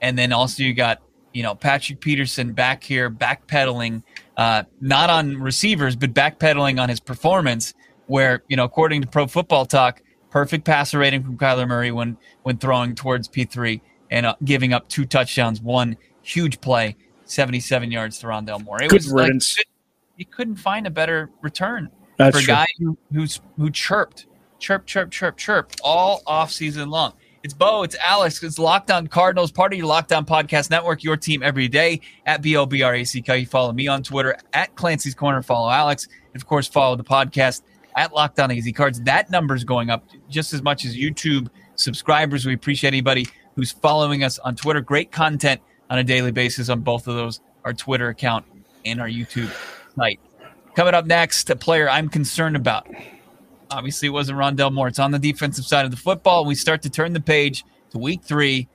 and 0.00 0.18
then 0.18 0.32
also 0.32 0.62
you 0.62 0.74
got 0.74 1.00
you 1.32 1.42
know 1.42 1.54
patrick 1.54 2.00
peterson 2.00 2.52
back 2.52 2.82
here 2.82 3.10
backpedaling 3.10 4.02
uh, 4.36 4.62
not 4.80 5.10
on 5.10 5.40
receivers 5.40 5.96
but 5.96 6.12
backpedaling 6.14 6.80
on 6.80 6.88
his 6.88 7.00
performance 7.00 7.74
where 8.06 8.42
you 8.48 8.56
know 8.56 8.64
according 8.64 9.02
to 9.02 9.08
pro 9.08 9.26
football 9.26 9.66
talk 9.66 10.02
perfect 10.30 10.64
passer 10.64 10.98
rating 10.98 11.22
from 11.22 11.36
kyler 11.36 11.66
murray 11.66 11.90
when 11.90 12.16
when 12.42 12.56
throwing 12.56 12.94
towards 12.94 13.28
p3 13.28 13.80
and 14.10 14.26
uh, 14.26 14.34
giving 14.44 14.72
up 14.72 14.88
two 14.88 15.04
touchdowns 15.04 15.60
one 15.60 15.96
huge 16.22 16.60
play 16.60 16.96
77 17.30 17.90
yards 17.90 18.18
to 18.18 18.26
Rondale 18.26 18.62
Moore. 18.62 18.82
It 18.82 18.90
Good 18.90 18.98
was 18.98 19.12
riddance. 19.12 19.56
like 19.56 19.66
you 20.16 20.26
couldn't 20.26 20.56
find 20.56 20.86
a 20.86 20.90
better 20.90 21.30
return 21.40 21.88
That's 22.18 22.36
for 22.36 22.42
a 22.42 22.44
true. 22.44 22.54
guy 22.54 22.66
who, 22.78 22.98
who's 23.12 23.40
who 23.56 23.70
chirped, 23.70 24.26
chirp, 24.58 24.86
chirp, 24.86 25.10
chirp, 25.10 25.36
chirp 25.36 25.72
all 25.82 26.22
off 26.26 26.50
season 26.50 26.90
long. 26.90 27.14
It's 27.42 27.54
Bo, 27.54 27.84
it's 27.84 27.96
Alex, 28.04 28.42
it's 28.42 28.58
Locked 28.58 28.90
On 28.90 29.06
Cardinals, 29.06 29.50
part 29.50 29.72
of 29.72 29.78
your 29.78 29.86
Locked 29.86 30.12
On 30.12 30.26
Podcast 30.26 30.68
Network, 30.68 31.02
your 31.02 31.16
team 31.16 31.42
every 31.42 31.68
day 31.68 32.02
at 32.26 32.42
B 32.42 32.54
O 32.54 32.66
B 32.66 32.82
R 32.82 32.94
A 32.96 33.02
C 33.02 33.22
K. 33.22 33.38
You 33.38 33.46
follow 33.46 33.72
me 33.72 33.88
on 33.88 34.02
Twitter 34.02 34.36
at 34.52 34.74
Clancy's 34.74 35.14
Corner, 35.14 35.42
follow 35.42 35.70
Alex, 35.70 36.06
and 36.34 36.42
of 36.42 36.46
course, 36.46 36.68
follow 36.68 36.96
the 36.96 37.04
podcast 37.04 37.62
at 37.96 38.12
Locked 38.12 38.38
On 38.40 38.50
AZ 38.50 38.70
Cards. 38.74 39.00
That 39.04 39.30
number's 39.30 39.64
going 39.64 39.88
up 39.88 40.04
just 40.28 40.52
as 40.52 40.60
much 40.60 40.84
as 40.84 40.94
YouTube 40.94 41.48
subscribers. 41.76 42.44
We 42.44 42.52
appreciate 42.52 42.88
anybody 42.88 43.26
who's 43.56 43.72
following 43.72 44.22
us 44.22 44.38
on 44.40 44.54
Twitter. 44.54 44.82
Great 44.82 45.10
content 45.10 45.62
on 45.88 45.98
a 45.98 46.04
daily 46.04 46.32
basis 46.32 46.68
on 46.68 46.80
both 46.80 47.08
of 47.08 47.14
those, 47.14 47.40
our 47.64 47.72
Twitter 47.72 48.08
account 48.08 48.44
and 48.84 49.00
our 49.00 49.08
YouTube 49.08 49.50
site. 49.96 50.20
Coming 50.74 50.92
up 50.92 51.06
next, 51.06 51.48
a 51.48 51.56
player 51.56 51.88
I'm 51.88 52.10
concerned 52.10 52.56
about. 52.56 52.86
Obviously, 53.70 54.08
it 54.08 54.12
wasn't 54.12 54.38
Rondale 54.38 54.72
Moore. 54.72 54.88
It's 54.88 54.98
on 54.98 55.10
the 55.10 55.18
defensive 55.18 55.64
side 55.64 55.84
of 55.84 55.90
the 55.90 55.96
football. 55.96 56.44
We 56.44 56.54
start 56.54 56.82
to 56.82 56.90
turn 56.90 57.12
the 57.12 57.20
page 57.20 57.64
to 57.90 57.98
week 57.98 58.22
three. 58.22 58.68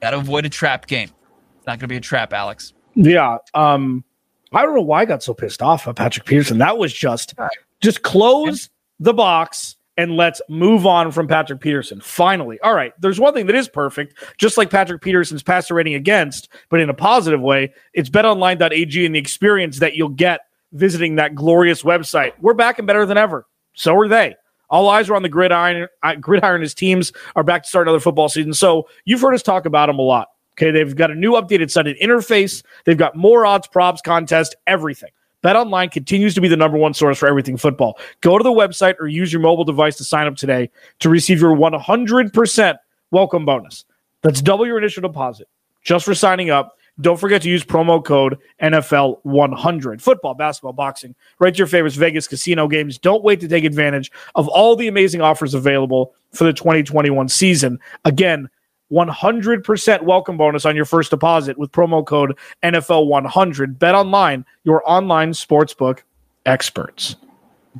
Got 0.00 0.10
to 0.10 0.18
avoid 0.18 0.46
a 0.46 0.48
trap 0.48 0.86
game. 0.86 1.10
It's 1.56 1.66
not 1.66 1.78
going 1.78 1.80
to 1.80 1.88
be 1.88 1.96
a 1.96 2.00
trap, 2.00 2.32
Alex. 2.32 2.72
Yeah. 2.94 3.38
Um, 3.54 4.04
I 4.52 4.62
don't 4.62 4.74
know 4.74 4.82
why 4.82 5.02
I 5.02 5.04
got 5.04 5.22
so 5.22 5.34
pissed 5.34 5.62
off 5.62 5.86
at 5.86 5.96
Patrick 5.96 6.26
Peterson. 6.26 6.58
That 6.58 6.78
was 6.78 6.92
just 6.92 7.34
just 7.80 8.02
close 8.02 8.70
the 9.00 9.12
box 9.12 9.76
and 9.98 10.16
let's 10.16 10.40
move 10.48 10.86
on 10.86 11.10
from 11.10 11.26
Patrick 11.26 11.60
Peterson. 11.60 12.00
Finally. 12.00 12.58
All 12.60 12.74
right. 12.74 12.92
There's 13.00 13.18
one 13.18 13.34
thing 13.34 13.46
that 13.46 13.54
is 13.54 13.68
perfect, 13.68 14.18
just 14.38 14.56
like 14.56 14.70
Patrick 14.70 15.02
Peterson's 15.02 15.42
passer 15.42 15.74
rating 15.74 15.94
against, 15.94 16.48
but 16.68 16.80
in 16.80 16.90
a 16.90 16.94
positive 16.94 17.40
way. 17.40 17.72
It's 17.92 18.10
betonline.ag 18.10 19.06
and 19.06 19.14
the 19.14 19.18
experience 19.18 19.78
that 19.80 19.94
you'll 19.94 20.10
get 20.10 20.40
visiting 20.72 21.16
that 21.16 21.34
glorious 21.34 21.82
website. 21.82 22.32
We're 22.40 22.54
back 22.54 22.78
and 22.78 22.86
better 22.86 23.06
than 23.06 23.16
ever. 23.16 23.46
So 23.76 23.96
are 23.96 24.08
they. 24.08 24.34
All 24.68 24.88
eyes 24.88 25.08
are 25.08 25.14
on 25.14 25.22
the 25.22 25.28
gridiron. 25.28 25.86
uh, 26.02 26.16
Gridiron 26.16 26.62
as 26.62 26.74
teams 26.74 27.12
are 27.36 27.44
back 27.44 27.62
to 27.62 27.68
start 27.68 27.86
another 27.86 28.00
football 28.00 28.28
season. 28.28 28.52
So 28.52 28.88
you've 29.04 29.20
heard 29.20 29.34
us 29.34 29.42
talk 29.42 29.64
about 29.64 29.86
them 29.86 30.00
a 30.00 30.02
lot. 30.02 30.28
Okay, 30.54 30.70
they've 30.72 30.96
got 30.96 31.10
a 31.10 31.14
new 31.14 31.32
updated 31.32 31.70
site 31.70 31.86
and 31.86 31.96
interface. 31.98 32.64
They've 32.84 32.96
got 32.96 33.14
more 33.14 33.46
odds, 33.46 33.68
props, 33.68 34.00
contest, 34.00 34.56
everything. 34.66 35.10
BetOnline 35.44 35.92
continues 35.92 36.34
to 36.34 36.40
be 36.40 36.48
the 36.48 36.56
number 36.56 36.78
one 36.78 36.94
source 36.94 37.18
for 37.18 37.28
everything 37.28 37.56
football. 37.56 37.98
Go 38.22 38.38
to 38.38 38.42
the 38.42 38.50
website 38.50 38.94
or 38.98 39.06
use 39.06 39.32
your 39.32 39.42
mobile 39.42 39.64
device 39.64 39.96
to 39.98 40.04
sign 40.04 40.26
up 40.26 40.34
today 40.34 40.70
to 41.00 41.10
receive 41.10 41.40
your 41.40 41.54
100% 41.54 42.78
welcome 43.12 43.44
bonus. 43.44 43.84
That's 44.22 44.40
double 44.40 44.66
your 44.66 44.78
initial 44.78 45.02
deposit 45.02 45.46
just 45.84 46.04
for 46.04 46.14
signing 46.14 46.50
up. 46.50 46.76
Don't 47.00 47.20
forget 47.20 47.42
to 47.42 47.50
use 47.50 47.62
promo 47.62 48.02
code 48.02 48.38
NFL100. 48.62 50.00
Football, 50.00 50.34
basketball, 50.34 50.72
boxing, 50.72 51.14
to 51.40 51.52
your 51.54 51.66
favorites 51.66 51.96
Vegas 51.96 52.26
casino 52.26 52.68
games. 52.68 52.98
Don't 52.98 53.22
wait 53.22 53.40
to 53.40 53.48
take 53.48 53.64
advantage 53.64 54.10
of 54.34 54.48
all 54.48 54.76
the 54.76 54.88
amazing 54.88 55.20
offers 55.20 55.52
available 55.52 56.14
for 56.32 56.44
the 56.44 56.54
2021 56.54 57.28
season. 57.28 57.78
Again, 58.06 58.48
100% 58.90 60.02
welcome 60.02 60.36
bonus 60.36 60.64
on 60.64 60.76
your 60.76 60.84
first 60.84 61.10
deposit 61.10 61.58
with 61.58 61.72
promo 61.72 62.06
code 62.06 62.38
NFL100. 62.62 63.78
Bet 63.78 63.94
online, 63.94 64.44
your 64.64 64.82
online 64.88 65.32
sportsbook 65.32 66.00
experts. 66.46 67.16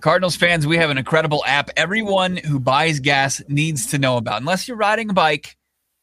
Cardinals 0.01 0.37
fans, 0.37 0.67
we 0.67 0.77
have 0.77 0.91
an 0.91 0.99
incredible 0.99 1.43
app 1.47 1.71
everyone 1.77 2.37
who 2.37 2.61
buys 2.61 3.01
gas 3.01 3.41
needs 3.49 3.87
to 3.87 3.99
know 3.99 4.19
about. 4.19 4.41
Unless 4.41 4.69
you're 4.69 4.77
riding 4.77 5.09
a 5.09 5.15
bike, 5.15 5.57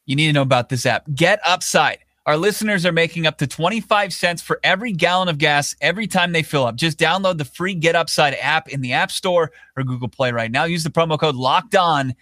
you 0.07 0.15
need 0.15 0.27
to 0.27 0.33
know 0.33 0.41
about 0.41 0.69
this 0.69 0.85
app. 0.85 1.05
Get 1.13 1.39
Upside. 1.45 2.02
Our 2.25 2.37
listeners 2.37 2.85
are 2.85 2.93
making 2.93 3.27
up 3.27 3.37
to 3.39 3.47
25 3.47 4.13
cents 4.13 4.41
for 4.41 4.57
every 4.63 4.93
gallon 4.93 5.27
of 5.27 5.37
gas 5.37 5.75
every 5.81 6.07
time 6.07 6.31
they 6.31 6.41
fill 6.41 6.65
up. 6.65 6.77
Just 6.77 6.97
download 6.97 7.37
the 7.37 7.43
free 7.43 7.75
Get 7.75 7.97
Upside 7.97 8.35
app 8.35 8.69
in 8.69 8.79
the 8.79 8.93
App 8.93 9.11
Store 9.11 9.51
or 9.75 9.83
Google 9.83 10.07
Play 10.07 10.31
right 10.31 10.49
now. 10.49 10.63
Use 10.63 10.85
the 10.85 10.89
promo 10.89 11.19
code 11.19 11.35
LOCKED 11.35 11.75
ON 11.75 12.15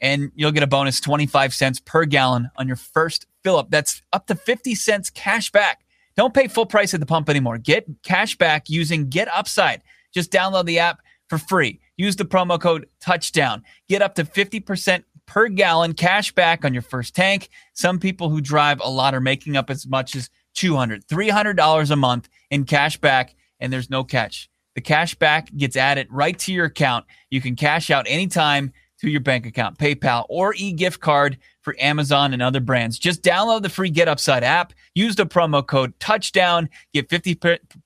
and 0.00 0.32
you'll 0.34 0.50
get 0.50 0.64
a 0.64 0.66
bonus 0.66 0.98
25 0.98 1.54
cents 1.54 1.78
per 1.78 2.04
gallon 2.04 2.50
on 2.56 2.66
your 2.66 2.76
first 2.76 3.26
fill 3.44 3.56
up. 3.56 3.70
That's 3.70 4.02
up 4.12 4.26
to 4.26 4.34
50 4.34 4.74
cents 4.74 5.08
cash 5.08 5.52
back. 5.52 5.84
Don't 6.16 6.34
pay 6.34 6.48
full 6.48 6.66
price 6.66 6.92
at 6.92 6.98
the 6.98 7.06
pump 7.06 7.30
anymore. 7.30 7.58
Get 7.58 7.86
cash 8.02 8.36
back 8.36 8.68
using 8.68 9.08
Get 9.08 9.28
Upside. 9.32 9.82
Just 10.12 10.32
download 10.32 10.64
the 10.64 10.80
app 10.80 10.98
for 11.28 11.38
free. 11.38 11.80
Use 11.96 12.16
the 12.16 12.24
promo 12.24 12.60
code 12.60 12.88
touchdown. 13.00 13.62
Get 13.88 14.02
up 14.02 14.16
to 14.16 14.24
50% 14.24 15.04
per 15.26 15.48
gallon 15.48 15.94
cash 15.94 16.32
back 16.32 16.64
on 16.64 16.72
your 16.72 16.82
first 16.82 17.14
tank. 17.14 17.48
Some 17.72 17.98
people 17.98 18.28
who 18.28 18.40
drive 18.40 18.80
a 18.80 18.90
lot 18.90 19.14
are 19.14 19.20
making 19.20 19.56
up 19.56 19.70
as 19.70 19.86
much 19.86 20.14
as 20.14 20.30
$200, 20.56 21.04
$300 21.06 21.90
a 21.90 21.96
month 21.96 22.28
in 22.50 22.64
cash 22.64 22.98
back, 22.98 23.34
and 23.60 23.72
there's 23.72 23.90
no 23.90 24.04
catch. 24.04 24.48
The 24.74 24.80
cash 24.80 25.14
back 25.14 25.54
gets 25.56 25.76
added 25.76 26.08
right 26.10 26.38
to 26.40 26.52
your 26.52 26.66
account. 26.66 27.06
You 27.30 27.40
can 27.40 27.56
cash 27.56 27.90
out 27.90 28.06
anytime 28.08 28.72
to 29.00 29.10
your 29.10 29.20
bank 29.20 29.46
account, 29.46 29.78
PayPal, 29.78 30.24
or 30.28 30.54
e 30.56 30.72
gift 30.72 31.00
card 31.00 31.38
for 31.62 31.74
Amazon 31.78 32.32
and 32.32 32.42
other 32.42 32.60
brands. 32.60 32.98
Just 32.98 33.22
download 33.22 33.62
the 33.62 33.68
free 33.68 33.90
Get 33.90 34.08
Upside 34.08 34.44
app, 34.44 34.72
use 34.94 35.16
the 35.16 35.26
promo 35.26 35.66
code 35.66 35.98
touchdown, 36.00 36.68
get 36.92 37.08
50, 37.08 37.38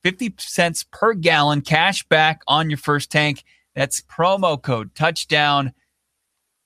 50 0.02 0.35
cents 0.38 0.85
per 0.90 1.14
gallon 1.14 1.61
cash 1.61 2.04
back 2.09 2.42
on 2.47 2.71
your 2.71 2.78
first 2.78 3.11
tank. 3.11 3.45
That's 3.75 4.00
promo 4.02 4.61
code 4.61 4.95
touchdown. 4.95 5.73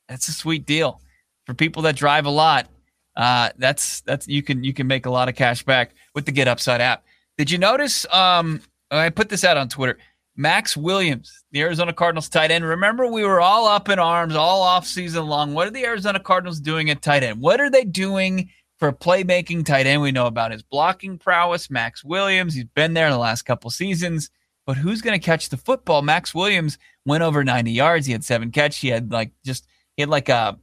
That's 0.08 0.28
a 0.28 0.32
sweet 0.32 0.66
deal 0.66 1.00
for 1.46 1.54
people 1.54 1.82
that 1.82 1.96
drive 1.96 2.26
a 2.26 2.30
lot. 2.30 2.68
Uh, 3.16 3.50
that's 3.58 4.00
that's 4.02 4.26
you 4.26 4.42
can 4.42 4.64
you 4.64 4.72
can 4.72 4.86
make 4.86 5.06
a 5.06 5.10
lot 5.10 5.28
of 5.28 5.34
cash 5.34 5.62
back 5.62 5.94
with 6.14 6.24
the 6.24 6.32
Get 6.32 6.48
Upside 6.48 6.80
app. 6.80 7.04
Did 7.36 7.50
you 7.50 7.58
notice? 7.58 8.06
Um, 8.12 8.60
I 8.90 9.10
put 9.10 9.28
this 9.28 9.44
out 9.44 9.56
on 9.56 9.68
Twitter. 9.68 9.98
Maxx 10.34 10.76
Williams, 10.76 11.44
the 11.50 11.60
Arizona 11.60 11.92
Cardinals 11.92 12.28
tight 12.28 12.50
end. 12.50 12.64
Remember, 12.64 13.06
we 13.06 13.24
were 13.24 13.40
all 13.40 13.66
up 13.66 13.90
in 13.90 13.98
arms 13.98 14.34
all 14.34 14.62
off 14.62 14.86
season 14.86 15.26
long. 15.26 15.52
What 15.52 15.66
are 15.66 15.70
the 15.70 15.84
Arizona 15.84 16.20
Cardinals 16.20 16.58
doing 16.58 16.88
at 16.88 17.02
tight 17.02 17.22
end? 17.22 17.40
What 17.40 17.60
are 17.60 17.68
they 17.68 17.84
doing 17.84 18.48
for 18.78 18.92
playmaking 18.92 19.66
tight 19.66 19.86
end? 19.86 20.00
We 20.00 20.10
know 20.10 20.26
about 20.26 20.52
his 20.52 20.62
blocking 20.62 21.18
prowess. 21.18 21.70
Maxx 21.70 22.02
Williams, 22.02 22.54
he's 22.54 22.64
been 22.64 22.94
there 22.94 23.06
in 23.06 23.12
the 23.12 23.18
last 23.18 23.42
couple 23.42 23.68
seasons. 23.70 24.30
But 24.64 24.76
who's 24.76 25.02
going 25.02 25.18
to 25.18 25.24
catch 25.24 25.50
the 25.50 25.56
football? 25.56 26.02
Maxx 26.02 26.34
Williams 26.34 26.78
went 27.04 27.22
over 27.22 27.44
90 27.44 27.70
yards. 27.72 28.06
He 28.06 28.12
had 28.12 28.24
seven 28.24 28.50
catch. 28.50 28.78
He 28.78 28.88
had 28.88 29.12
like 29.12 29.32
just 29.44 29.66
he 29.96 30.02
had 30.02 30.08
like 30.08 30.28
a 30.28 30.58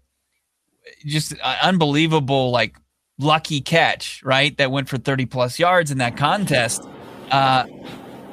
just 1.05 1.33
an 1.33 1.57
unbelievable 1.61 2.51
like 2.51 2.77
lucky 3.17 3.61
catch, 3.61 4.21
right? 4.23 4.57
That 4.57 4.71
went 4.71 4.89
for 4.89 4.97
30 4.97 5.25
plus 5.25 5.59
yards 5.59 5.91
in 5.91 5.97
that 5.99 6.17
contest. 6.17 6.87
Uh, 7.31 7.65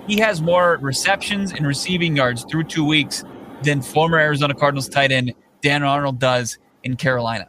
he 0.06 0.18
has 0.20 0.40
more 0.40 0.78
receptions 0.80 1.52
and 1.52 1.66
receiving 1.66 2.16
yards 2.16 2.44
through 2.44 2.64
two 2.64 2.84
weeks 2.84 3.24
than 3.62 3.82
former 3.82 4.18
Arizona 4.18 4.54
Cardinals 4.54 4.88
tight 4.88 5.12
end 5.12 5.34
Dan 5.62 5.82
Arnold 5.82 6.18
does 6.18 6.58
in 6.84 6.96
Carolina. 6.96 7.48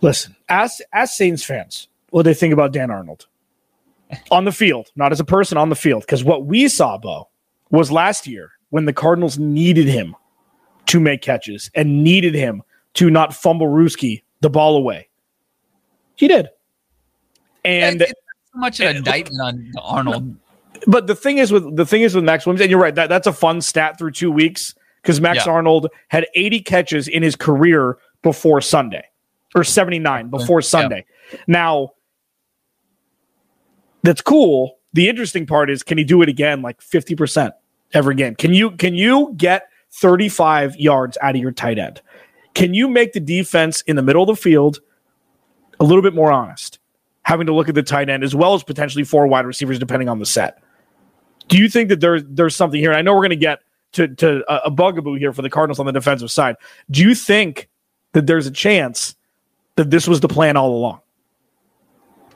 Listen, 0.00 0.36
as 0.48 0.80
as 0.92 1.16
Saints 1.16 1.44
fans, 1.44 1.88
what 2.10 2.22
do 2.22 2.30
they 2.30 2.34
think 2.34 2.52
about 2.52 2.72
Dan 2.72 2.90
Arnold 2.90 3.26
on 4.30 4.44
the 4.44 4.52
field, 4.52 4.88
not 4.94 5.12
as 5.12 5.20
a 5.20 5.24
person 5.24 5.58
on 5.58 5.68
the 5.68 5.76
field? 5.76 6.02
Because 6.02 6.22
what 6.22 6.46
we 6.46 6.68
saw, 6.68 6.96
Bo, 6.96 7.28
was 7.70 7.90
last 7.90 8.26
year 8.26 8.52
when 8.70 8.84
the 8.84 8.92
Cardinals 8.92 9.38
needed 9.38 9.88
him 9.88 10.14
to 10.88 11.00
make 11.00 11.22
catches 11.22 11.70
and 11.74 12.02
needed 12.02 12.34
him 12.34 12.62
to 12.94 13.10
not 13.10 13.34
fumble 13.34 13.68
Ruski 13.68 14.22
the 14.40 14.50
ball 14.50 14.76
away. 14.76 15.08
He 16.16 16.28
did. 16.28 16.48
And 17.64 18.02
it's 18.02 18.12
so 18.52 18.58
much 18.58 18.80
an 18.80 18.96
indictment 18.96 19.40
on 19.40 19.72
Arnold. 19.80 20.36
But 20.86 21.08
the 21.08 21.16
thing 21.16 21.38
is 21.38 21.50
with 21.50 21.74
the 21.74 21.84
thing 21.84 22.02
is 22.02 22.14
with 22.14 22.22
Maxx 22.22 22.46
Williams, 22.46 22.60
and 22.60 22.70
you're 22.70 22.78
right, 22.78 22.94
that, 22.94 23.08
that's 23.08 23.26
a 23.26 23.32
fun 23.32 23.60
stat 23.60 23.98
through 23.98 24.12
two 24.12 24.30
weeks 24.30 24.76
because 25.02 25.20
Max 25.20 25.44
yeah. 25.44 25.52
Arnold 25.52 25.88
had 26.06 26.28
80 26.36 26.60
catches 26.60 27.08
in 27.08 27.20
his 27.20 27.34
career 27.34 27.98
before 28.22 28.60
Sunday. 28.60 29.02
Or 29.56 29.64
79 29.64 30.28
before 30.28 30.62
Sunday. 30.62 31.04
Yeah. 31.32 31.38
Now 31.48 31.92
that's 34.04 34.20
cool. 34.20 34.78
The 34.92 35.08
interesting 35.08 35.46
part 35.46 35.68
is 35.68 35.82
can 35.82 35.98
he 35.98 36.04
do 36.04 36.22
it 36.22 36.28
again 36.28 36.62
like 36.62 36.80
50% 36.80 37.50
every 37.92 38.14
game? 38.14 38.36
Can 38.36 38.54
you 38.54 38.70
can 38.70 38.94
you 38.94 39.34
get 39.36 39.68
35 39.92 40.76
yards 40.76 41.18
out 41.22 41.34
of 41.34 41.40
your 41.40 41.52
tight 41.52 41.78
end? 41.78 42.00
Can 42.54 42.74
you 42.74 42.88
make 42.88 43.12
the 43.12 43.20
defense 43.20 43.82
in 43.82 43.96
the 43.96 44.02
middle 44.02 44.22
of 44.22 44.26
the 44.26 44.36
field 44.36 44.80
a 45.80 45.84
little 45.84 46.02
bit 46.02 46.14
more 46.14 46.32
honest? 46.32 46.78
Having 47.22 47.46
to 47.46 47.54
look 47.54 47.68
at 47.68 47.74
the 47.74 47.82
tight 47.82 48.08
end 48.08 48.24
as 48.24 48.34
well 48.34 48.54
as 48.54 48.62
potentially 48.62 49.04
four 49.04 49.26
wide 49.26 49.46
receivers, 49.46 49.78
depending 49.78 50.08
on 50.08 50.18
the 50.18 50.26
set. 50.26 50.62
Do 51.48 51.58
you 51.58 51.68
think 51.68 51.88
that 51.88 52.00
there's 52.00 52.22
there's 52.26 52.56
something 52.56 52.80
here? 52.80 52.92
I 52.92 53.02
know 53.02 53.14
we're 53.14 53.20
going 53.20 53.30
to 53.30 53.36
get 53.36 53.60
to 53.92 54.08
to 54.08 54.44
a, 54.52 54.66
a 54.66 54.70
bugaboo 54.70 55.14
here 55.14 55.32
for 55.32 55.42
the 55.42 55.50
Cardinals 55.50 55.78
on 55.78 55.86
the 55.86 55.92
defensive 55.92 56.30
side. 56.30 56.56
Do 56.90 57.02
you 57.02 57.14
think 57.14 57.68
that 58.12 58.26
there's 58.26 58.46
a 58.46 58.50
chance 58.50 59.14
that 59.76 59.90
this 59.90 60.08
was 60.08 60.20
the 60.20 60.28
plan 60.28 60.56
all 60.56 60.74
along? 60.74 61.00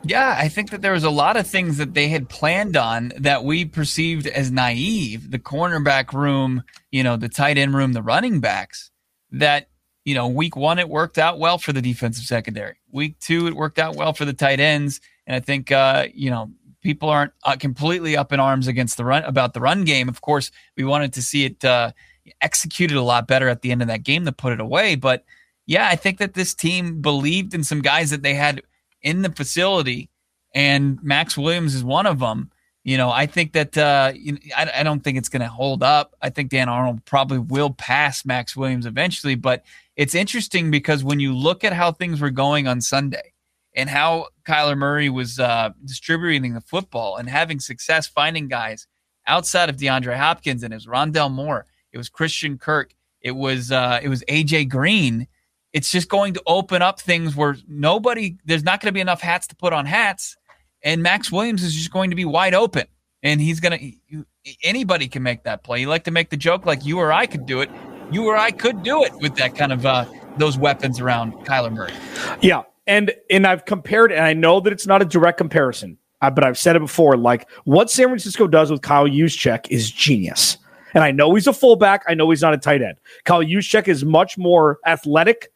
Yeah, 0.04 0.34
I 0.36 0.48
think 0.48 0.70
that 0.70 0.82
there 0.82 0.92
was 0.92 1.04
a 1.04 1.10
lot 1.10 1.36
of 1.36 1.46
things 1.46 1.78
that 1.78 1.94
they 1.94 2.08
had 2.08 2.28
planned 2.28 2.76
on 2.76 3.12
that 3.18 3.44
we 3.44 3.64
perceived 3.64 4.26
as 4.26 4.50
naive. 4.50 5.30
The 5.30 5.38
cornerback 5.38 6.12
room, 6.12 6.64
you 6.90 7.04
know, 7.04 7.16
the 7.16 7.28
tight 7.28 7.56
end 7.56 7.74
room, 7.74 7.92
the 7.92 8.02
running 8.02 8.40
backs. 8.40 8.90
That 9.30 9.68
you 10.04 10.14
know, 10.14 10.26
week 10.26 10.56
one 10.56 10.80
it 10.80 10.88
worked 10.88 11.18
out 11.18 11.38
well 11.38 11.56
for 11.56 11.72
the 11.72 11.80
defensive 11.80 12.24
secondary. 12.24 12.76
Week 12.90 13.18
two 13.20 13.46
it 13.46 13.54
worked 13.54 13.78
out 13.78 13.94
well 13.94 14.12
for 14.12 14.24
the 14.24 14.32
tight 14.32 14.58
ends, 14.58 15.00
and 15.26 15.36
I 15.36 15.40
think 15.40 15.70
uh, 15.70 16.08
you 16.12 16.30
know 16.30 16.50
people 16.82 17.08
aren't 17.08 17.32
uh, 17.44 17.56
completely 17.56 18.16
up 18.16 18.32
in 18.32 18.40
arms 18.40 18.66
against 18.66 18.96
the 18.96 19.04
run 19.04 19.22
about 19.22 19.54
the 19.54 19.60
run 19.60 19.84
game. 19.84 20.08
Of 20.08 20.20
course, 20.20 20.50
we 20.76 20.82
wanted 20.82 21.12
to 21.12 21.22
see 21.22 21.44
it 21.44 21.64
uh, 21.64 21.92
executed 22.40 22.96
a 22.96 23.02
lot 23.02 23.28
better 23.28 23.48
at 23.48 23.62
the 23.62 23.70
end 23.70 23.82
of 23.82 23.88
that 23.88 24.02
game 24.02 24.24
to 24.24 24.32
put 24.32 24.52
it 24.52 24.60
away. 24.60 24.96
But 24.96 25.24
yeah, 25.66 25.86
I 25.88 25.94
think 25.94 26.18
that 26.18 26.34
this 26.34 26.54
team 26.54 27.00
believed 27.00 27.54
in 27.54 27.62
some 27.62 27.82
guys 27.82 28.10
that 28.10 28.22
they 28.22 28.34
had 28.34 28.62
in 29.02 29.22
the 29.22 29.30
facility, 29.30 30.10
and 30.54 31.02
Maxx 31.02 31.36
Williams 31.36 31.74
is 31.74 31.84
one 31.84 32.06
of 32.06 32.18
them. 32.18 32.50
You 32.84 32.96
know, 32.96 33.10
I 33.10 33.26
think 33.26 33.52
that 33.52 33.78
uh, 33.78 34.12
you 34.14 34.32
know, 34.32 34.38
I, 34.56 34.70
I 34.76 34.82
don't 34.82 35.00
think 35.04 35.16
it's 35.16 35.28
going 35.28 35.42
to 35.42 35.48
hold 35.48 35.82
up. 35.82 36.14
I 36.20 36.30
think 36.30 36.50
Dan 36.50 36.68
Arnold 36.68 37.04
probably 37.04 37.38
will 37.38 37.70
pass 37.70 38.24
Maxx 38.24 38.56
Williams 38.56 38.86
eventually, 38.86 39.36
but 39.36 39.64
it's 39.96 40.14
interesting 40.14 40.70
because 40.70 41.04
when 41.04 41.20
you 41.20 41.34
look 41.34 41.64
at 41.64 41.72
how 41.72 41.92
things 41.92 42.20
were 42.20 42.30
going 42.30 42.66
on 42.66 42.80
Sunday 42.80 43.32
and 43.74 43.88
how 43.88 44.28
Kyler 44.44 44.76
Murray 44.76 45.08
was 45.08 45.38
uh, 45.38 45.70
distributing 45.84 46.54
the 46.54 46.60
football 46.60 47.16
and 47.16 47.28
having 47.28 47.60
success 47.60 48.06
finding 48.06 48.48
guys 48.48 48.86
outside 49.26 49.68
of 49.68 49.76
DeAndre 49.76 50.16
Hopkins, 50.16 50.62
and 50.62 50.72
it 50.72 50.76
was 50.76 50.86
Rondale 50.86 51.30
Moore, 51.30 51.66
it 51.92 51.98
was 51.98 52.08
Christian 52.08 52.58
Kirk, 52.58 52.94
it 53.20 53.32
was 53.32 53.70
uh, 53.70 54.00
it 54.02 54.08
was 54.08 54.24
AJ 54.28 54.68
Green. 54.68 55.28
It's 55.72 55.90
just 55.90 56.08
going 56.08 56.34
to 56.34 56.42
open 56.46 56.82
up 56.82 57.00
things 57.00 57.34
where 57.34 57.56
nobody, 57.66 58.36
there's 58.44 58.62
not 58.62 58.80
going 58.80 58.88
to 58.88 58.92
be 58.92 59.00
enough 59.00 59.20
hats 59.20 59.46
to 59.48 59.56
put 59.56 59.72
on 59.72 59.86
hats, 59.86 60.36
and 60.82 61.02
Maxx 61.02 61.32
Williams 61.32 61.62
is 61.62 61.74
just 61.74 61.92
going 61.92 62.10
to 62.10 62.16
be 62.16 62.24
wide 62.24 62.54
open, 62.54 62.86
and 63.22 63.40
he's 63.40 63.60
going 63.60 63.78
to. 64.12 64.24
Anybody 64.64 65.06
can 65.06 65.22
make 65.22 65.44
that 65.44 65.62
play. 65.62 65.80
You 65.80 65.88
like 65.88 66.04
to 66.04 66.10
make 66.10 66.30
the 66.30 66.36
joke 66.36 66.66
like 66.66 66.84
you 66.84 66.98
or 66.98 67.12
I 67.12 67.26
could 67.26 67.46
do 67.46 67.60
it 67.60 67.70
you 68.12 68.26
or 68.26 68.36
I 68.36 68.50
could 68.50 68.82
do 68.82 69.02
it 69.02 69.14
with 69.16 69.36
that 69.36 69.56
kind 69.56 69.72
of 69.72 69.86
uh, 69.86 70.04
those 70.36 70.58
weapons 70.58 71.00
around 71.00 71.32
Kyler 71.46 71.72
Murray. 71.72 71.92
Yeah, 72.40 72.62
and 72.86 73.12
and 73.30 73.46
I've 73.46 73.64
compared, 73.64 74.12
and 74.12 74.24
I 74.24 74.34
know 74.34 74.60
that 74.60 74.72
it's 74.72 74.86
not 74.86 75.02
a 75.02 75.04
direct 75.04 75.38
comparison, 75.38 75.96
uh, 76.20 76.30
but 76.30 76.44
I've 76.44 76.58
said 76.58 76.76
it 76.76 76.80
before. 76.80 77.16
Like 77.16 77.48
what 77.64 77.90
San 77.90 78.08
Francisco 78.08 78.46
does 78.46 78.70
with 78.70 78.82
Kyle 78.82 79.06
Juszczyk 79.08 79.66
is 79.70 79.90
genius. 79.90 80.58
And 80.94 81.02
I 81.02 81.10
know 81.10 81.34
he's 81.34 81.46
a 81.46 81.54
fullback. 81.54 82.02
I 82.06 82.12
know 82.12 82.28
he's 82.28 82.42
not 82.42 82.52
a 82.52 82.58
tight 82.58 82.82
end. 82.82 82.98
Kyle 83.24 83.42
Juszczyk 83.42 83.88
is 83.88 84.04
much 84.04 84.36
more 84.36 84.78
athletic. 84.84 85.50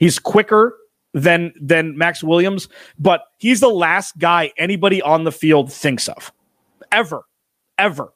He's 0.00 0.18
quicker 0.18 0.76
than 1.12 1.52
than 1.60 1.96
Maxx 1.96 2.24
Williams, 2.24 2.68
but 2.98 3.22
he's 3.38 3.60
the 3.60 3.68
last 3.68 4.18
guy 4.18 4.52
anybody 4.56 5.00
on 5.02 5.24
the 5.24 5.32
field 5.32 5.72
thinks 5.72 6.08
of. 6.08 6.32
Ever. 6.90 7.22
Ever. 7.78 8.12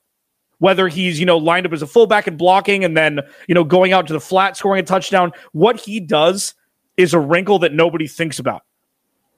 Whether 0.59 0.89
he's, 0.89 1.21
you 1.21 1.27
know, 1.27 1.37
lined 1.37 1.67
up 1.67 1.73
as 1.73 1.83
a 1.83 1.87
fullback 1.87 2.27
and 2.27 2.39
blocking 2.39 2.85
and 2.85 2.97
then, 2.97 3.21
you 3.49 3.55
know, 3.55 3.65
going 3.65 3.93
out 3.93 4.07
to 4.07 4.13
the 4.13 4.21
flat, 4.21 4.57
scoring 4.57 4.81
a 4.81 4.87
touchdown, 4.87 5.33
what 5.53 5.79
he 5.79 6.01
does 6.01 6.55
is 6.97 7.13
a 7.13 7.21
wrinkle 7.21 7.59
that 7.59 7.75
nobody 7.75 8.07
thinks 8.07 8.39
about. 8.39 8.63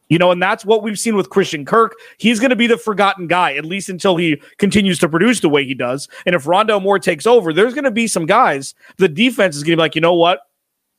You 0.09 0.19
know, 0.19 0.31
and 0.31 0.41
that's 0.41 0.65
what 0.65 0.85
we've 0.85 0.99
seen 0.99 1.17
with 1.17 1.31
Christian 1.31 1.65
Kirk. 1.65 1.97
He's 2.19 2.38
going 2.38 2.50
to 2.50 2.57
be 2.57 2.69
the 2.69 2.79
forgotten 2.79 3.26
guy, 3.26 3.55
at 3.55 3.65
least 3.65 3.88
until 3.88 4.17
he 4.17 4.41
continues 4.59 5.00
to 5.00 5.09
produce 5.09 5.41
the 5.41 5.49
way 5.49 5.65
he 5.65 5.75
does. 5.75 6.07
And 6.26 6.37
if 6.37 6.45
Rondale 6.45 6.81
Moore 6.81 7.00
takes 7.00 7.26
over, 7.26 7.53
there's 7.53 7.75
going 7.75 7.85
to 7.85 7.91
be 7.91 8.07
some 8.07 8.25
guys, 8.25 8.76
the 8.99 9.09
defense 9.09 9.57
is 9.57 9.65
going 9.65 9.73
to 9.73 9.76
be 9.79 9.81
like, 9.81 9.97
you 9.97 10.00
know 10.00 10.15
what? 10.15 10.43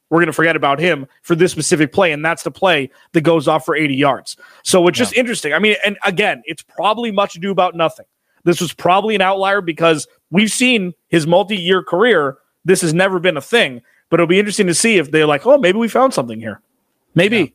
We're 0.09 0.19
going 0.19 0.27
to 0.27 0.33
forget 0.33 0.55
about 0.55 0.79
him 0.79 1.05
for 1.21 1.35
this 1.35 1.51
specific 1.51 1.91
play. 1.91 2.11
And 2.11 2.23
that's 2.23 2.43
the 2.43 2.51
play 2.51 2.89
that 3.11 3.21
goes 3.21 3.47
off 3.47 3.65
for 3.65 3.75
80 3.75 3.95
yards. 3.95 4.37
So 4.63 4.87
it's 4.87 4.97
just 4.97 5.13
interesting. 5.13 5.53
I 5.53 5.59
mean, 5.59 5.75
and 5.85 5.97
again, 6.03 6.43
it's 6.45 6.61
probably 6.61 7.11
much 7.11 7.35
ado 7.35 7.51
about 7.51 7.75
nothing. 7.75 8.05
This 8.43 8.61
was 8.61 8.71
probably 8.73 9.15
an 9.15 9.21
outlier 9.21 9.59
because 9.59 10.07
we've 10.31 10.51
seen 10.51 10.93
his 11.09 11.27
multi 11.27 11.57
year 11.57 11.83
career. 11.83 12.37
This 12.63 12.81
has 12.81 12.93
never 12.93 13.19
been 13.19 13.35
a 13.35 13.41
thing, 13.41 13.81
but 14.09 14.19
it'll 14.19 14.27
be 14.27 14.39
interesting 14.39 14.67
to 14.67 14.73
see 14.73 14.97
if 14.97 15.11
they're 15.11 15.25
like, 15.25 15.45
oh, 15.45 15.57
maybe 15.57 15.77
we 15.77 15.89
found 15.89 16.13
something 16.13 16.39
here. 16.39 16.61
Maybe. 17.13 17.37
Yeah. 17.37 17.47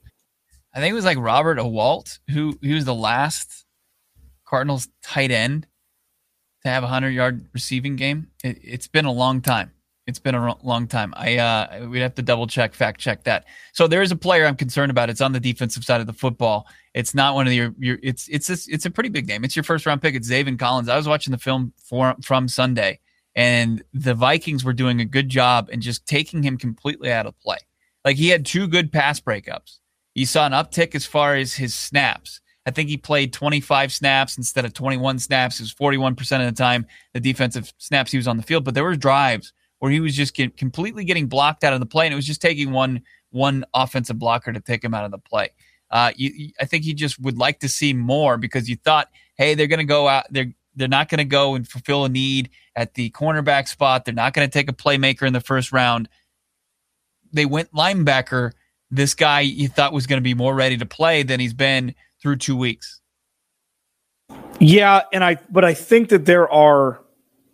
I 0.74 0.80
think 0.80 0.92
it 0.92 0.94
was 0.94 1.04
like 1.04 1.18
Robert 1.18 1.58
Ewalt 1.58 2.18
who 2.30 2.58
he 2.60 2.74
was 2.74 2.84
the 2.84 2.94
last 2.94 3.64
Cardinals 4.46 4.88
tight 5.02 5.30
end 5.30 5.66
to 6.62 6.68
have 6.68 6.84
a 6.84 6.88
hundred 6.88 7.10
yard 7.10 7.46
receiving 7.52 7.96
game. 7.96 8.28
It, 8.44 8.62
has 8.68 8.88
been 8.88 9.04
a 9.04 9.12
long 9.12 9.40
time. 9.40 9.72
It's 10.12 10.18
been 10.18 10.34
a 10.34 10.54
long 10.62 10.86
time. 10.86 11.14
I 11.16 11.38
uh, 11.38 11.86
we'd 11.88 12.00
have 12.00 12.14
to 12.16 12.22
double 12.22 12.46
check, 12.46 12.74
fact 12.74 13.00
check 13.00 13.24
that. 13.24 13.46
So 13.72 13.86
there 13.86 14.02
is 14.02 14.12
a 14.12 14.16
player 14.16 14.46
I'm 14.46 14.56
concerned 14.56 14.90
about. 14.90 15.08
It's 15.08 15.20
on 15.20 15.32
the 15.32 15.40
defensive 15.40 15.84
side 15.84 16.00
of 16.00 16.06
the 16.06 16.12
football. 16.12 16.66
It's 16.92 17.14
not 17.14 17.34
one 17.34 17.46
of 17.46 17.52
your 17.54 17.74
your. 17.78 17.98
It's 18.02 18.28
it's 18.28 18.50
a, 18.50 18.72
it's 18.72 18.84
a 18.84 18.90
pretty 18.90 19.08
big 19.08 19.26
name. 19.26 19.44
It's 19.44 19.56
your 19.56 19.62
first 19.62 19.86
round 19.86 20.02
pick. 20.02 20.14
It's 20.14 20.30
Zaven 20.30 20.58
Collins. 20.58 20.88
I 20.90 20.96
was 20.96 21.08
watching 21.08 21.30
the 21.30 21.38
film 21.38 21.72
for, 21.76 22.14
from 22.22 22.46
Sunday, 22.46 23.00
and 23.34 23.82
the 23.94 24.14
Vikings 24.14 24.64
were 24.64 24.74
doing 24.74 25.00
a 25.00 25.06
good 25.06 25.30
job 25.30 25.70
in 25.72 25.80
just 25.80 26.06
taking 26.06 26.42
him 26.42 26.58
completely 26.58 27.10
out 27.10 27.26
of 27.26 27.38
play. 27.40 27.58
Like 28.04 28.16
he 28.16 28.28
had 28.28 28.44
two 28.44 28.68
good 28.68 28.92
pass 28.92 29.18
breakups 29.18 29.78
you 30.14 30.26
saw 30.26 30.46
an 30.46 30.52
uptick 30.52 30.94
as 30.94 31.06
far 31.06 31.36
as 31.36 31.54
his 31.54 31.74
snaps. 31.74 32.40
I 32.66 32.70
think 32.70 32.88
he 32.88 32.96
played 32.96 33.32
25 33.32 33.92
snaps 33.92 34.38
instead 34.38 34.64
of 34.64 34.72
21 34.72 35.18
snaps. 35.18 35.58
It 35.58 35.64
was 35.64 35.74
41% 35.74 36.20
of 36.40 36.46
the 36.46 36.52
time 36.52 36.86
the 37.12 37.20
defensive 37.20 37.72
snaps 37.78 38.12
he 38.12 38.18
was 38.18 38.28
on 38.28 38.36
the 38.36 38.42
field. 38.42 38.64
But 38.64 38.74
there 38.74 38.84
were 38.84 38.94
drives 38.94 39.52
where 39.82 39.90
he 39.90 39.98
was 39.98 40.14
just 40.14 40.32
get, 40.34 40.56
completely 40.56 41.04
getting 41.04 41.26
blocked 41.26 41.64
out 41.64 41.72
of 41.72 41.80
the 41.80 41.86
play, 41.86 42.06
and 42.06 42.12
it 42.12 42.16
was 42.16 42.24
just 42.24 42.40
taking 42.40 42.70
one 42.70 43.02
one 43.30 43.64
offensive 43.74 44.16
blocker 44.16 44.52
to 44.52 44.60
take 44.60 44.84
him 44.84 44.94
out 44.94 45.04
of 45.04 45.10
the 45.10 45.18
play. 45.18 45.48
Uh, 45.90 46.12
you, 46.14 46.52
I 46.60 46.66
think 46.66 46.84
he 46.84 46.94
just 46.94 47.18
would 47.18 47.36
like 47.36 47.58
to 47.60 47.68
see 47.68 47.92
more 47.92 48.36
because 48.36 48.68
you 48.68 48.76
thought, 48.76 49.08
hey, 49.34 49.56
they're 49.56 49.66
going 49.66 49.80
to 49.80 49.84
go 49.84 50.06
out. 50.06 50.26
They're 50.30 50.54
they're 50.76 50.86
not 50.86 51.08
going 51.08 51.18
to 51.18 51.24
go 51.24 51.56
and 51.56 51.66
fulfill 51.66 52.04
a 52.04 52.08
need 52.08 52.50
at 52.76 52.94
the 52.94 53.10
cornerback 53.10 53.66
spot. 53.66 54.04
They're 54.04 54.14
not 54.14 54.34
going 54.34 54.48
to 54.48 54.52
take 54.52 54.70
a 54.70 54.72
playmaker 54.72 55.26
in 55.26 55.32
the 55.32 55.40
first 55.40 55.72
round. 55.72 56.08
They 57.32 57.44
went 57.44 57.72
linebacker 57.72 58.52
this 58.88 59.16
guy 59.16 59.40
you 59.40 59.66
thought 59.66 59.92
was 59.92 60.06
going 60.06 60.18
to 60.18 60.22
be 60.22 60.34
more 60.34 60.54
ready 60.54 60.76
to 60.76 60.86
play 60.86 61.24
than 61.24 61.40
he's 61.40 61.54
been 61.54 61.92
through 62.22 62.36
two 62.36 62.56
weeks. 62.56 63.00
Yeah, 64.60 65.00
and 65.12 65.24
I 65.24 65.38
but 65.50 65.64
I 65.64 65.74
think 65.74 66.10
that 66.10 66.24
there 66.24 66.48
are 66.48 67.00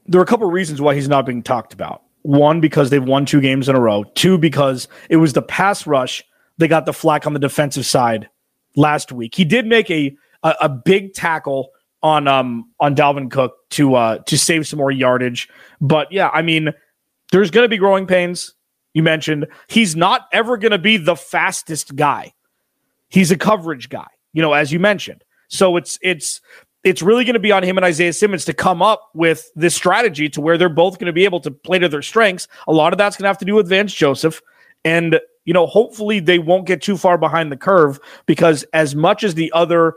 there 0.07 0.21
are 0.21 0.25
a 0.25 0.27
couple 0.27 0.47
of 0.47 0.53
reasons 0.53 0.83
why 0.83 0.95
he's 0.95 1.09
not 1.09 1.25
being 1.25 1.43
talked 1.43 1.73
about. 1.73 2.03
One, 2.29 2.61
because 2.61 2.91
they've 2.91 3.03
won 3.03 3.25
two 3.25 3.41
games 3.41 3.69
in 3.69 3.75
a 3.75 3.81
row. 3.81 4.05
Two, 4.15 4.37
because 4.37 4.87
it 5.09 5.17
was 5.17 5.33
the 5.33 5.43
pass 5.43 5.87
rush 5.87 6.23
they 6.59 6.69
got 6.69 6.87
the 6.87 6.93
flack 6.93 7.27
on 7.27 7.33
the 7.33 7.39
defensive 7.39 7.87
side 7.87 8.29
last 8.77 9.13
week. 9.13 9.35
He 9.35 9.45
did 9.45 9.67
make 9.67 9.91
a 9.91 10.15
a, 10.43 10.55
a 10.63 10.69
big 10.69 11.15
tackle 11.15 11.71
on 12.03 12.29
um 12.29 12.71
on 12.81 12.95
Dalvin 12.95 13.31
Cook 13.31 13.57
to 13.71 13.95
uh 13.95 14.19
to 14.19 14.37
save 14.37 14.67
some 14.67 14.79
more 14.79 14.91
yardage. 14.91 15.49
But 15.81 16.13
yeah, 16.13 16.29
I 16.29 16.43
mean, 16.43 16.71
there's 17.33 17.51
going 17.51 17.65
to 17.65 17.69
be 17.69 17.79
growing 17.79 18.07
pains 18.07 18.55
you 18.95 19.03
mentioned, 19.03 19.47
he's 19.69 19.95
not 19.95 20.27
ever 20.33 20.57
going 20.57 20.73
to 20.73 20.79
be 20.79 20.97
the 20.97 21.15
fastest 21.15 21.95
guy. 21.95 22.33
He's 23.09 23.31
a 23.31 23.37
coverage 23.37 23.89
guy, 23.89 24.09
you 24.33 24.43
know, 24.43 24.53
as 24.53 24.73
you 24.73 24.81
mentioned. 24.81 25.23
So 25.49 25.77
it's 25.77 25.99
it's 26.03 26.41
it's 26.85 27.03
really 27.03 27.25
going 27.25 27.35
to 27.35 27.41
be 27.41 27.53
on 27.53 27.63
him 27.63 27.77
and 27.77 27.85
Isaiah 27.85 28.13
Simmons 28.13 28.45
to 28.47 28.55
come 28.55 28.83
up 28.83 29.11
with 29.15 29.51
this 29.55 29.75
strategy 29.75 30.29
to 30.31 30.41
where 30.41 30.57
they're 30.57 30.69
both 30.69 30.99
going 30.99 31.07
to 31.07 31.13
be 31.13 31.25
able 31.25 31.41
to 31.41 31.51
play 31.51 31.79
to 31.79 31.89
their 31.89 32.03
strengths. 32.03 32.47
A 32.67 32.73
lot 32.73 32.93
of 32.93 32.99
that's 32.99 33.17
going 33.17 33.25
to 33.25 33.29
have 33.29 33.39
to 33.39 33.45
do 33.45 33.55
with 33.55 33.69
Vance 33.69 33.93
Joseph. 33.93 34.41
And, 34.85 35.21
you 35.45 35.53
know, 35.53 35.67
hopefully 35.67 36.21
they 36.21 36.39
won't 36.39 36.67
get 36.67 36.81
too 36.81 36.97
far 36.97 37.19
behind 37.19 37.51
the 37.51 37.57
curve 37.57 37.99
because 38.27 38.65
as 38.73 38.95
much 38.95 39.25
as 39.25 39.35
the 39.35 39.51
other 39.53 39.95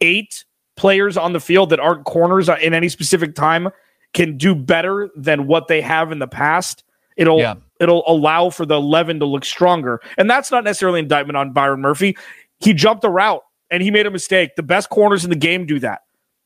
eight 0.00 0.44
players 0.76 1.16
on 1.16 1.32
the 1.32 1.40
field 1.40 1.70
that 1.70 1.80
aren't 1.80 2.04
corners 2.04 2.48
in 2.48 2.74
any 2.74 2.88
specific 2.88 3.34
time 3.34 3.68
can 4.12 4.36
do 4.36 4.54
better 4.54 5.10
than 5.16 5.46
what 5.46 5.66
they 5.68 5.80
have 5.80 6.12
in 6.12 6.18
the 6.18 6.28
past, 6.28 6.84
It'll 7.16 7.38
yeah. 7.38 7.54
it'll 7.80 8.02
allow 8.06 8.50
for 8.50 8.66
the 8.66 8.74
11 8.74 9.20
to 9.20 9.26
look 9.26 9.44
stronger. 9.44 10.00
And 10.18 10.28
that's 10.28 10.50
not 10.50 10.64
necessarily 10.64 11.00
indictment 11.00 11.36
on 11.36 11.52
Byron 11.52 11.80
Murphy. 11.80 12.16
He 12.60 12.72
jumped 12.72 13.04
a 13.04 13.08
route 13.08 13.43
and 13.70 13.82
he 13.82 13.90
made 13.90 14.06
a 14.06 14.10
mistake. 14.10 14.56
The 14.56 14.62
best 14.62 14.90
corners 14.90 15.24
in 15.24 15.30
the 15.30 15.36
game 15.36 15.66
do 15.66 15.78
that. 15.80 16.02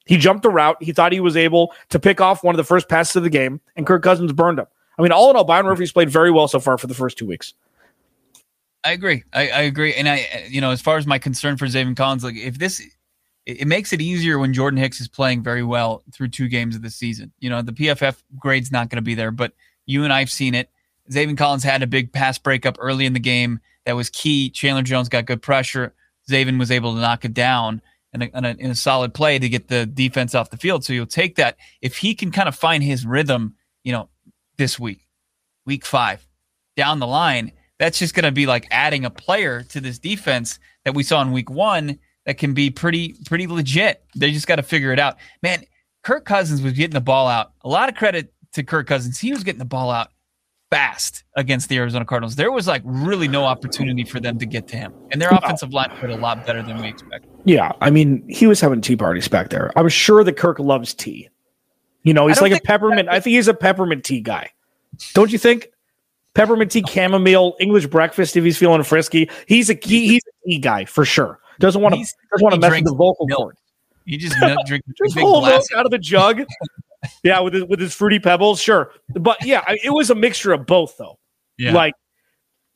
He 0.07 0.17
jumped 0.17 0.45
a 0.47 0.49
route. 0.49 0.79
He 0.81 0.93
thought 0.93 1.13
he 1.13 1.21
was 1.21 1.37
able 1.37 1.75
to 1.91 1.99
pick 1.99 2.21
off 2.21 2.43
one 2.43 2.55
of 2.55 2.57
the 2.57 2.65
first 2.65 2.89
passes 2.89 3.17
of 3.17 3.23
the 3.23 3.31
game, 3.31 3.61
and 3.77 3.87
Kirk 3.87 4.03
Cousins 4.03 4.33
burned 4.33 4.59
him. 4.59 4.67
I 4.99 5.03
mean, 5.03 5.13
all 5.13 5.31
in 5.31 5.37
all, 5.37 5.45
Byron 5.45 5.65
mm-hmm. 5.65 5.71
Murphy's 5.71 5.93
played 5.93 6.11
very 6.11 6.31
well 6.31 6.49
so 6.49 6.59
far 6.61 6.79
for 6.79 6.87
the 6.87 6.95
first 6.95 7.19
two 7.19 7.27
weeks. 7.27 7.55
I 8.85 8.93
agree. 8.93 9.23
I, 9.33 9.49
I 9.49 9.61
agree. 9.63 9.95
And 9.95 10.09
I, 10.09 10.47
you 10.49 10.61
know, 10.61 10.71
as 10.71 10.81
far 10.81 10.97
as 10.97 11.07
my 11.07 11.19
concern 11.19 11.57
for 11.57 11.67
Zaven 11.67 11.97
Collins, 11.97 12.25
like 12.25 12.37
if 12.37 12.59
this, 12.59 12.81
it, 12.81 12.93
it 13.45 13.67
makes 13.67 13.93
it 13.93 14.01
easier 14.01 14.39
when 14.39 14.55
Jordan 14.55 14.79
Hicks 14.79 15.01
is 15.01 15.09
playing 15.09 15.43
very 15.43 15.63
well 15.63 16.03
through 16.13 16.29
two 16.29 16.49
games 16.49 16.75
of 16.75 16.83
the 16.83 16.91
season. 16.91 17.33
You 17.41 17.51
know, 17.51 17.61
the 17.61 17.73
PFF 17.73 18.23
grade's 18.39 18.73
not 18.73 18.89
going 18.89 18.97
to 18.97 19.03
be 19.03 19.15
there, 19.15 19.31
but 19.31 19.53
you 19.87 20.05
and 20.05 20.13
I've 20.13 20.31
seen 20.31 20.55
it. 20.55 20.71
Zaven 21.11 21.37
Collins 21.37 21.65
had 21.65 21.83
a 21.83 21.87
big 21.87 22.13
pass 22.13 22.39
breakup 22.39 22.77
early 22.79 23.05
in 23.05 23.13
the 23.13 23.21
game 23.21 23.61
that 23.85 23.97
was 23.97 24.11
key. 24.11 24.51
Chandler 24.51 24.83
Jones 24.83 25.09
got 25.09 25.27
good 25.27 25.43
pressure. 25.43 25.95
Zaven 26.29 26.59
was 26.59 26.71
able 26.71 26.95
to 26.95 27.01
knock 27.01 27.25
it 27.25 27.35
down 27.35 27.83
in 28.13 28.23
a, 28.23 28.31
in 28.35 28.45
a, 28.45 28.51
in 28.59 28.71
a 28.71 28.75
solid 28.75 29.15
play 29.15 29.39
to 29.39 29.49
get 29.49 29.69
the 29.69 29.87
defense 29.87 30.35
off 30.35 30.51
the 30.51 30.57
field. 30.57 30.85
So 30.85 30.93
you'll 30.93 31.07
take 31.07 31.37
that. 31.37 31.57
If 31.83 31.97
he 31.97 32.15
can 32.15 32.31
kind 32.31 32.49
of 32.49 32.55
find 32.55 32.83
his 32.83 33.05
rhythm, 33.05 33.55
you 33.85 33.93
know, 33.93 34.09
this 34.57 34.79
week, 34.79 35.07
week 35.67 35.85
five, 35.85 36.27
down 36.77 36.99
the 36.99 37.07
line, 37.07 37.53
that's 37.79 37.99
just 37.99 38.15
going 38.15 38.25
to 38.25 38.33
be 38.33 38.47
like 38.47 38.67
adding 38.71 39.05
a 39.05 39.11
player 39.11 39.63
to 39.65 39.81
this 39.81 39.99
defense 39.99 40.59
that 40.85 40.95
we 40.95 41.03
saw 41.03 41.23
in 41.23 41.33
week 41.33 41.51
one 41.51 41.99
that 42.27 42.39
can 42.39 42.55
be 42.55 42.71
pretty, 42.71 43.15
pretty 43.27 43.47
legit. 43.47 44.05
They 44.17 44.33
just 44.33 44.47
got 44.47 44.57
to 44.57 44.63
figure 44.63 44.93
it 44.93 44.99
out. 44.99 45.17
Man, 45.43 45.65
Kirk 46.03 46.25
Cousins 46.25 46.61
was 46.63 46.73
getting 46.73 46.95
the 46.95 47.01
ball 47.01 47.29
out. 47.29 47.53
A 47.63 47.69
lot 47.69 47.89
of 47.89 47.95
credit 47.95 48.33
to 48.53 48.63
Kirk 48.63 48.87
Cousins. 48.87 49.19
He 49.19 49.33
was 49.33 49.45
getting 49.45 49.59
the 49.59 49.65
ball 49.65 49.91
out 49.91 50.11
fast 50.71 51.25
against 51.37 51.69
the 51.69 51.77
Arizona 51.79 52.05
Cardinals. 52.05 52.37
There 52.37 52.53
was 52.53 52.67
like 52.67 52.83
really 52.85 53.29
no 53.29 53.45
opportunity 53.45 54.05
for 54.05 54.21
them 54.21 54.39
to 54.39 54.47
get 54.47 54.69
to 54.69 54.77
him, 54.77 54.93
and 55.11 55.21
their 55.21 55.31
offensive 55.31 55.73
line 55.73 55.91
played 55.99 56.11
a 56.11 56.17
lot 56.17 56.47
better 56.47 56.63
than 56.63 56.81
we 56.81 56.89
expected. 56.89 57.31
Yeah, 57.45 57.73
I 57.81 57.91
mean, 57.91 58.25
he 58.29 58.47
was 58.47 58.61
having 58.61 58.81
tea 58.81 58.97
parties 58.97 59.29
back 59.29 59.51
there. 59.51 59.71
I'm 59.77 59.89
sure 59.89 60.25
that 60.25 60.37
Kirk 60.37 60.59
loves 60.59 60.95
tea. 60.95 61.29
You 62.03 62.15
know, 62.15 62.27
he's 62.27 62.41
like 62.41 62.53
a 62.53 62.61
peppermint. 62.61 63.09
I 63.09 63.21
think 63.21 63.35
he's 63.35 63.49
a 63.49 63.55
peppermint 63.55 64.05
tea 64.05 64.21
guy. 64.21 64.53
Don't 65.15 65.33
you 65.33 65.39
think? 65.39 65.69
Peppermint 66.35 66.71
tea, 66.71 66.85
chamomile, 66.87 67.57
English 67.59 67.87
breakfast. 67.87 68.37
If 68.37 68.45
he's 68.45 68.57
feeling 68.57 68.83
frisky, 68.83 69.31
he's 69.47 69.71
a 69.71 69.75
he, 69.83 70.09
he's 70.09 70.23
a 70.27 70.49
tea 70.49 70.59
guy 70.59 70.85
for 70.85 71.05
sure. 71.05 71.41
Doesn't 71.59 71.83
want 71.83 71.95
to 71.95 72.01
doesn't 72.01 72.45
want 72.45 72.55
to 72.55 72.61
mess 72.61 72.71
with 72.71 72.85
the 72.85 72.95
vocal 72.95 73.27
cord. 73.27 73.57
He 74.07 74.17
just 74.17 74.37
drink 74.67 74.85
just 75.03 75.19
whole 75.19 75.45
milk 75.45 75.65
out 75.75 75.85
of 75.85 75.91
the 75.91 75.99
jug 75.99 76.45
yeah, 77.23 77.41
with 77.41 77.55
his, 77.55 77.65
with 77.65 77.81
his 77.81 77.95
fruity 77.95 78.19
pebbles, 78.19 78.61
sure. 78.61 78.93
But 79.09 79.45
yeah, 79.45 79.65
it 79.85 79.91
was 79.91 80.11
a 80.11 80.15
mixture 80.15 80.53
of 80.53 80.67
both, 80.67 80.97
though. 80.97 81.19
Yeah. 81.57 81.73
Like, 81.73 81.95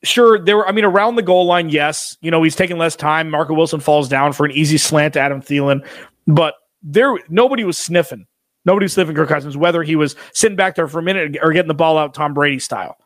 sure, 0.03 0.39
there 0.39 0.57
were. 0.57 0.69
I 0.69 0.73
mean, 0.73 0.85
around 0.85 1.17
the 1.17 1.23
goal 1.23 1.47
line, 1.47 1.69
yes. 1.69 2.17
You 2.21 2.31
know, 2.31 2.43
he's 2.43 2.57
taking 2.57 2.79
less 2.79 2.97
time. 2.97 3.31
Marco 3.31 3.55
Wilson 3.55 3.81
falls 3.81 4.09
down 4.09 4.33
for 4.33 4.45
an 4.45 4.53
easy 4.53 4.79
slant 4.79 5.15
to 5.15 5.21
Adam 5.21 5.41
Thielen, 5.41 5.87
but 6.27 6.55
there, 6.83 7.15
nobody 7.29 7.65
was 7.65 7.79
sniffing. 7.79 8.27
Nobody 8.65 8.85
was 8.85 8.93
sniffing 8.93 9.17
Kirk 9.17 9.29
Cousins, 9.29 9.57
whether 9.57 9.83
he 9.83 9.97
was 9.97 10.15
sitting 10.33 10.57
back 10.57 10.77
there 10.77 10.87
for 10.87 11.01
a 11.01 11.03
minute 11.03 11.37
or 11.43 11.53
getting 11.53 11.69
the 11.69 11.75
ball 11.75 11.99
out 11.99 12.15
Tom 12.15 12.33
Brady 12.35 12.59
style. 12.59 12.97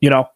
You 0.00 0.10
know. 0.10 0.28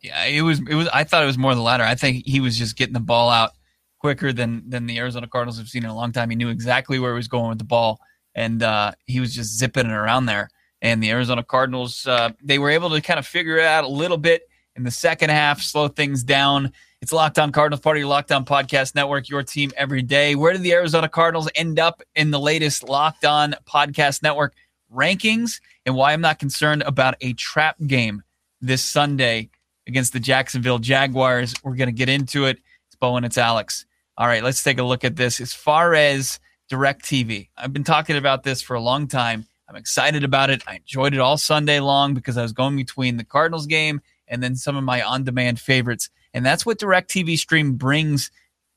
Yeah, 0.00 0.24
it 0.24 0.42
was. 0.42 0.60
It 0.68 0.74
was. 0.74 0.88
I 0.88 1.04
thought 1.04 1.22
it 1.22 1.26
was 1.26 1.38
more 1.38 1.54
the 1.54 1.60
latter. 1.60 1.84
I 1.84 1.94
think 1.94 2.26
he 2.26 2.40
was 2.40 2.56
just 2.56 2.76
getting 2.76 2.94
the 2.94 3.00
ball 3.00 3.30
out 3.30 3.50
quicker 3.98 4.32
than 4.32 4.68
than 4.68 4.86
the 4.86 4.98
Arizona 4.98 5.28
Cardinals 5.28 5.58
have 5.58 5.68
seen 5.68 5.84
in 5.84 5.90
a 5.90 5.94
long 5.94 6.12
time. 6.12 6.30
He 6.30 6.36
knew 6.36 6.48
exactly 6.48 6.98
where 6.98 7.12
he 7.12 7.16
was 7.16 7.28
going 7.28 7.50
with 7.50 7.58
the 7.58 7.64
ball 7.64 8.00
and 8.34 8.62
uh, 8.62 8.92
he 9.06 9.20
was 9.20 9.34
just 9.34 9.58
zipping 9.58 9.86
it 9.86 9.92
around 9.92 10.26
there. 10.26 10.48
And 10.80 11.02
the 11.02 11.10
Arizona 11.10 11.44
Cardinals, 11.44 12.06
uh, 12.06 12.30
they 12.42 12.58
were 12.58 12.70
able 12.70 12.90
to 12.90 13.00
kind 13.00 13.18
of 13.18 13.26
figure 13.26 13.56
it 13.56 13.64
out 13.64 13.84
a 13.84 13.88
little 13.88 14.16
bit 14.16 14.48
in 14.74 14.82
the 14.84 14.90
second 14.90 15.30
half, 15.30 15.60
slow 15.60 15.88
things 15.88 16.24
down. 16.24 16.72
It's 17.00 17.12
Locked 17.12 17.38
On 17.38 17.52
Cardinals, 17.52 17.80
part 17.80 17.96
of 17.96 18.00
your 18.00 18.08
Locked 18.08 18.32
On 18.32 18.44
Podcast 18.44 18.94
Network, 18.94 19.28
your 19.28 19.42
team 19.42 19.70
every 19.76 20.02
day. 20.02 20.34
Where 20.34 20.52
did 20.52 20.62
the 20.62 20.72
Arizona 20.72 21.08
Cardinals 21.08 21.48
end 21.54 21.78
up 21.78 22.02
in 22.14 22.30
the 22.30 22.40
latest 22.40 22.88
Locked 22.88 23.24
On 23.24 23.54
Podcast 23.66 24.22
Network 24.22 24.54
rankings 24.92 25.60
and 25.86 25.94
why 25.94 26.12
I'm 26.12 26.20
not 26.20 26.38
concerned 26.38 26.82
about 26.82 27.14
a 27.20 27.32
trap 27.34 27.76
game 27.86 28.22
this 28.60 28.84
Sunday 28.84 29.50
against 29.86 30.12
the 30.12 30.20
Jacksonville 30.20 30.78
Jaguars. 30.78 31.54
We're 31.62 31.76
going 31.76 31.88
to 31.88 31.92
get 31.92 32.08
into 32.08 32.46
it. 32.46 32.58
It's 32.88 32.96
Bo 33.00 33.16
and 33.16 33.26
it's 33.26 33.38
Alex. 33.38 33.84
All 34.16 34.26
right, 34.26 34.42
let's 34.42 34.62
take 34.62 34.78
a 34.78 34.82
look 34.82 35.04
at 35.04 35.16
this. 35.16 35.40
As 35.40 35.52
far 35.52 35.94
as 35.94 36.38
DirecTV, 36.72 37.48
I've 37.58 37.72
been 37.72 37.84
talking 37.84 38.16
about 38.16 38.44
this 38.44 38.62
for 38.62 38.74
a 38.74 38.80
long 38.80 39.06
time. 39.06 39.46
I'm 39.68 39.76
excited 39.76 40.24
about 40.24 40.48
it. 40.48 40.62
I 40.66 40.76
enjoyed 40.76 41.12
it 41.12 41.20
all 41.20 41.36
Sunday 41.36 41.80
long 41.80 42.14
because 42.14 42.38
I 42.38 42.42
was 42.42 42.52
going 42.52 42.76
between 42.76 43.18
the 43.18 43.24
Cardinals 43.24 43.66
game 43.66 44.00
and 44.26 44.42
then 44.42 44.56
some 44.56 44.76
of 44.76 44.82
my 44.82 45.02
on 45.02 45.22
demand 45.22 45.60
favorites. 45.60 46.08
And 46.32 46.46
that's 46.46 46.64
what 46.64 46.78
DirecTV 46.78 47.38
Stream 47.38 47.74
brings 47.74 48.30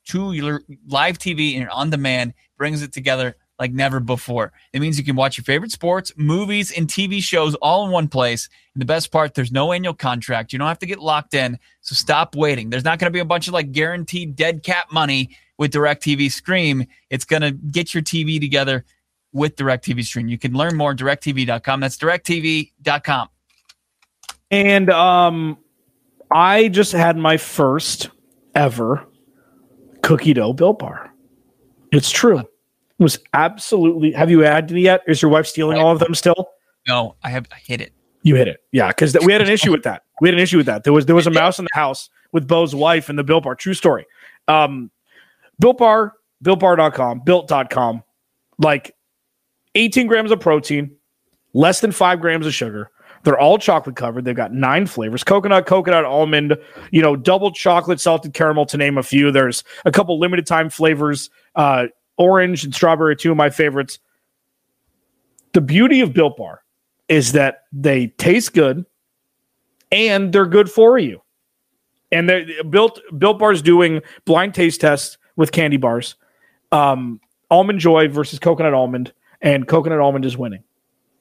to 0.08 0.32
your 0.32 0.62
live 0.88 1.18
TV 1.18 1.58
and 1.58 1.70
on 1.70 1.88
demand, 1.88 2.34
brings 2.58 2.82
it 2.82 2.92
together 2.92 3.34
like 3.58 3.72
never 3.72 3.98
before. 3.98 4.52
It 4.74 4.80
means 4.80 4.98
you 4.98 5.04
can 5.04 5.16
watch 5.16 5.38
your 5.38 5.44
favorite 5.44 5.72
sports, 5.72 6.12
movies, 6.16 6.70
and 6.72 6.86
TV 6.86 7.22
shows 7.22 7.54
all 7.56 7.86
in 7.86 7.90
one 7.90 8.08
place. 8.08 8.50
And 8.74 8.82
the 8.82 8.86
best 8.86 9.10
part, 9.10 9.32
there's 9.32 9.52
no 9.52 9.72
annual 9.72 9.94
contract. 9.94 10.52
You 10.52 10.58
don't 10.58 10.68
have 10.68 10.78
to 10.80 10.86
get 10.86 10.98
locked 10.98 11.32
in. 11.32 11.58
So 11.80 11.94
stop 11.94 12.36
waiting. 12.36 12.68
There's 12.68 12.84
not 12.84 12.98
going 12.98 13.10
to 13.10 13.16
be 13.16 13.20
a 13.20 13.24
bunch 13.24 13.48
of 13.48 13.54
like 13.54 13.72
guaranteed 13.72 14.36
dead 14.36 14.62
cap 14.62 14.92
money 14.92 15.30
with 15.58 15.72
DirecTV 15.72 16.30
Stream. 16.30 16.86
It's 17.10 17.24
going 17.24 17.42
to 17.42 17.52
get 17.52 17.94
your 17.94 18.02
TV 18.02 18.40
together 18.40 18.84
with 19.32 19.56
DirecTV 19.56 20.04
Stream. 20.04 20.28
You 20.28 20.38
can 20.38 20.52
learn 20.54 20.76
more 20.76 20.94
directv.com. 20.94 21.80
That's 21.80 21.96
directv.com. 21.96 23.28
And 24.50 24.90
um 24.90 25.58
I 26.32 26.68
just 26.68 26.92
had 26.92 27.16
my 27.16 27.36
first 27.36 28.10
ever 28.54 29.06
cookie 30.02 30.34
dough 30.34 30.52
built 30.52 30.78
bar. 30.78 31.12
It's 31.92 32.10
true. 32.10 32.38
It 32.38 32.46
was 32.98 33.18
absolutely. 33.32 34.12
Have 34.12 34.30
you 34.30 34.40
had 34.40 34.70
any 34.70 34.82
yet? 34.82 35.02
Is 35.06 35.20
your 35.20 35.30
wife 35.30 35.46
stealing 35.46 35.78
all 35.78 35.92
of 35.92 35.98
them 35.98 36.14
still? 36.14 36.48
No, 36.88 37.16
I 37.22 37.30
have 37.30 37.46
I 37.52 37.56
hit 37.56 37.80
it. 37.80 37.92
You 38.22 38.34
hit 38.34 38.48
it. 38.48 38.60
Yeah, 38.72 38.88
because 38.88 39.12
th- 39.12 39.24
we 39.24 39.32
had 39.32 39.42
an 39.42 39.48
issue 39.48 39.70
with 39.70 39.84
that. 39.84 40.02
We 40.20 40.28
had 40.28 40.34
an 40.34 40.40
issue 40.40 40.56
with 40.56 40.66
that. 40.66 40.84
There 40.84 40.92
was 40.92 41.06
there 41.06 41.14
was 41.14 41.26
a 41.26 41.30
mouse 41.30 41.58
in 41.58 41.64
the 41.64 41.78
house 41.78 42.08
with 42.32 42.48
Bo's 42.48 42.74
wife 42.74 43.08
and 43.08 43.18
the 43.18 43.24
Built 43.24 43.44
Bar. 43.44 43.54
True 43.54 43.74
story. 43.74 44.06
Um, 44.48 44.90
Built 45.58 45.78
Bar, 45.78 46.12
BuiltBar.com, 46.44 47.22
Built.com, 47.24 48.02
like 48.58 48.94
18 49.74 50.06
grams 50.06 50.30
of 50.30 50.40
protein, 50.40 50.96
less 51.54 51.80
than 51.80 51.92
five 51.92 52.20
grams 52.20 52.46
of 52.46 52.54
sugar. 52.54 52.90
They're 53.24 53.38
all 53.38 53.58
chocolate 53.58 53.96
covered. 53.96 54.24
They've 54.24 54.36
got 54.36 54.52
nine 54.52 54.86
flavors: 54.86 55.24
coconut, 55.24 55.66
coconut, 55.66 56.04
almond, 56.04 56.56
you 56.92 57.02
know, 57.02 57.16
double 57.16 57.50
chocolate, 57.50 58.00
salted 58.00 58.34
caramel, 58.34 58.66
to 58.66 58.76
name 58.76 58.98
a 58.98 59.02
few. 59.02 59.32
There's 59.32 59.64
a 59.84 59.90
couple 59.90 60.18
limited 60.20 60.46
time 60.46 60.70
flavors: 60.70 61.28
uh, 61.56 61.86
orange 62.18 62.62
and 62.64 62.74
strawberry, 62.74 63.16
two 63.16 63.32
of 63.32 63.36
my 63.36 63.50
favorites. 63.50 63.98
The 65.54 65.60
beauty 65.60 66.00
of 66.02 66.12
Built 66.12 66.36
Bar 66.36 66.62
is 67.08 67.32
that 67.32 67.64
they 67.72 68.08
taste 68.18 68.52
good 68.52 68.84
and 69.92 70.32
they're 70.32 70.46
good 70.46 70.70
for 70.70 70.98
you. 70.98 71.22
And 72.12 72.28
they're 72.28 72.64
built 72.64 73.00
Built 73.18 73.38
Bar's 73.38 73.62
doing 73.62 74.00
blind 74.24 74.54
taste 74.54 74.80
tests 74.80 75.18
with 75.36 75.52
candy 75.52 75.76
bars. 75.76 76.16
Um, 76.72 77.20
almond 77.50 77.78
joy 77.78 78.08
versus 78.08 78.38
coconut 78.38 78.74
almond, 78.74 79.12
and 79.40 79.68
coconut 79.68 80.00
almond 80.00 80.24
is 80.24 80.36
winning. 80.36 80.64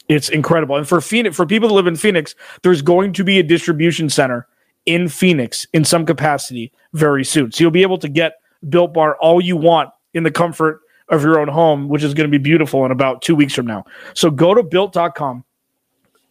It's 0.08 0.30
incredible. 0.30 0.75
And 0.75 0.88
for 0.88 1.01
Phoenix, 1.01 1.36
for 1.36 1.45
people 1.45 1.69
that 1.69 1.75
live 1.75 1.88
in 1.88 1.95
Phoenix, 1.95 2.36
there's 2.63 2.82
going 2.82 3.13
to 3.13 3.23
be 3.23 3.39
a 3.39 3.43
distribution 3.43 4.10
center 4.10 4.47
in 4.86 5.08
Phoenix 5.08 5.65
in 5.73 5.84
some 5.84 6.06
capacity 6.06 6.71
very 6.93 7.25
soon. 7.25 7.51
So 7.51 7.63
you'll 7.63 7.71
be 7.71 7.82
able 7.82 7.97
to 7.99 8.10
get 8.10 8.39
Built 8.69 8.93
Bar 8.93 9.17
all 9.17 9.41
you 9.41 9.58
want 9.58 9.89
in 10.13 10.23
the 10.23 10.32
comfort 10.32 10.82
of 11.10 11.23
your 11.23 11.39
own 11.39 11.47
home, 11.47 11.88
which 11.88 12.04
is 12.04 12.13
going 12.13 12.30
to 12.30 12.38
be 12.38 12.41
beautiful 12.41 12.86
in 12.86 12.91
about 12.91 13.21
two 13.21 13.36
weeks 13.36 13.54
from 13.54 13.65
now. 13.65 13.86
So 14.13 14.30
go 14.30 14.54
to 14.54 14.63
built.com, 14.63 15.43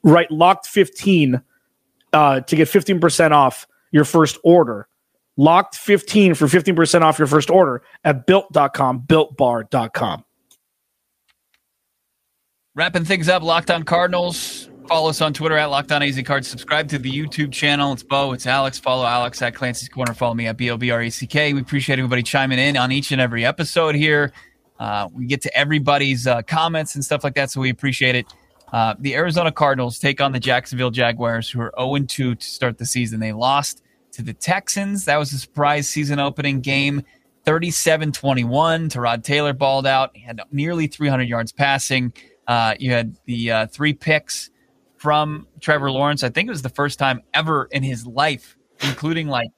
write 0.02 0.30
locked 0.30 0.66
15 0.66 1.40
uh, 2.12 2.40
to 2.40 2.56
get 2.56 2.68
15% 2.68 3.30
off 3.32 3.66
your 3.90 4.04
first 4.04 4.38
order. 4.44 4.88
Locked 5.36 5.74
15 5.76 6.34
for 6.34 6.46
15% 6.46 7.02
off 7.02 7.18
your 7.18 7.26
first 7.26 7.50
order 7.50 7.82
at 8.04 8.26
built.com, 8.26 9.02
builtbar.com. 9.02 10.24
Wrapping 12.76 13.04
things 13.04 13.28
up, 13.28 13.42
Locked 13.42 13.70
On 13.70 13.82
Cardinals. 13.84 14.68
Follow 14.88 15.08
us 15.08 15.20
on 15.20 15.32
Twitter 15.32 15.56
at 15.56 15.66
Locked 15.66 15.92
On 15.92 16.02
AZ 16.02 16.20
Cards. 16.24 16.48
Subscribe 16.48 16.88
to 16.88 16.98
the 16.98 17.10
YouTube 17.10 17.52
channel. 17.52 17.92
It's 17.92 18.02
Bo. 18.02 18.32
It's 18.32 18.46
Alex. 18.46 18.78
Follow 18.78 19.06
Alex 19.06 19.40
at 19.42 19.54
Clancy's 19.54 19.88
Corner. 19.88 20.12
Follow 20.12 20.34
me 20.34 20.46
at 20.46 20.56
B 20.56 20.70
O 20.70 20.76
B 20.76 20.90
R 20.90 21.02
E 21.02 21.08
C 21.08 21.26
K. 21.26 21.54
We 21.54 21.60
appreciate 21.60 21.98
everybody 21.98 22.22
chiming 22.22 22.58
in 22.58 22.76
on 22.76 22.92
each 22.92 23.12
and 23.12 23.20
every 23.20 23.46
episode 23.46 23.94
here. 23.94 24.32
Uh, 24.78 25.08
we 25.14 25.26
get 25.26 25.40
to 25.42 25.56
everybody's 25.56 26.26
uh, 26.26 26.42
comments 26.42 26.96
and 26.96 27.04
stuff 27.04 27.22
like 27.22 27.34
that, 27.36 27.50
so 27.50 27.60
we 27.60 27.70
appreciate 27.70 28.16
it. 28.16 28.26
Uh, 28.72 28.94
the 28.98 29.14
Arizona 29.14 29.52
Cardinals 29.52 30.00
take 30.00 30.20
on 30.20 30.32
the 30.32 30.40
Jacksonville 30.40 30.90
Jaguars, 30.90 31.48
who 31.48 31.60
are 31.60 31.72
0 31.78 31.98
2 32.06 32.34
to 32.34 32.44
start 32.44 32.76
the 32.78 32.86
season. 32.86 33.20
They 33.20 33.32
lost 33.32 33.82
to 34.14 34.22
the 34.22 34.32
Texans. 34.32 35.04
That 35.04 35.18
was 35.18 35.32
a 35.32 35.38
surprise 35.38 35.88
season 35.88 36.18
opening 36.18 36.60
game. 36.60 37.02
37 37.44 38.12
21. 38.12 38.88
Tyrod 38.88 39.22
Taylor 39.22 39.52
balled 39.52 39.86
out. 39.86 40.10
He 40.14 40.22
had 40.22 40.40
nearly 40.50 40.86
300 40.86 41.28
yards 41.28 41.52
passing. 41.52 42.12
Uh, 42.46 42.74
you 42.78 42.92
had 42.92 43.16
the 43.26 43.50
uh, 43.50 43.66
three 43.66 43.92
picks 43.92 44.50
from 44.96 45.46
Trevor 45.60 45.90
Lawrence. 45.90 46.22
I 46.22 46.30
think 46.30 46.46
it 46.48 46.50
was 46.50 46.62
the 46.62 46.70
first 46.70 46.98
time 46.98 47.22
ever 47.34 47.68
in 47.70 47.82
his 47.82 48.06
life, 48.06 48.56
including 48.82 49.28
like 49.28 49.50